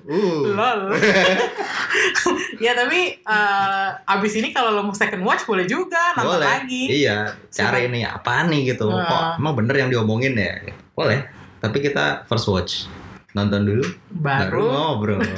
[0.03, 0.51] Uh.
[0.51, 0.99] Lol.
[2.65, 6.47] ya tapi eh, abis ini kalau lo mau second watch boleh juga nonton boleh.
[6.47, 6.83] lagi.
[6.91, 7.31] iya.
[7.47, 8.91] Cari ini apa nih gitu?
[8.91, 9.07] Nah.
[9.07, 10.59] kok emang bener yang diomongin ya?
[10.91, 11.23] Boleh.
[11.63, 12.91] Tapi kita first watch.
[13.31, 13.83] Nonton dulu.
[14.11, 14.43] Baru.
[14.51, 14.65] Baru.
[14.71, 15.19] ngobrol.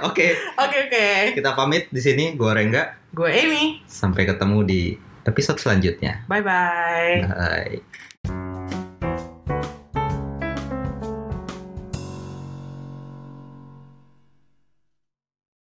[0.00, 0.32] Oke.
[0.56, 1.36] Oke oke.
[1.36, 2.32] kita pamit di sini.
[2.32, 2.96] Gua Rengga.
[3.12, 3.84] Gue Amy.
[3.84, 4.82] sampai ketemu di
[5.28, 6.24] episode selanjutnya.
[6.24, 7.20] Bye bye.
[7.28, 8.08] bye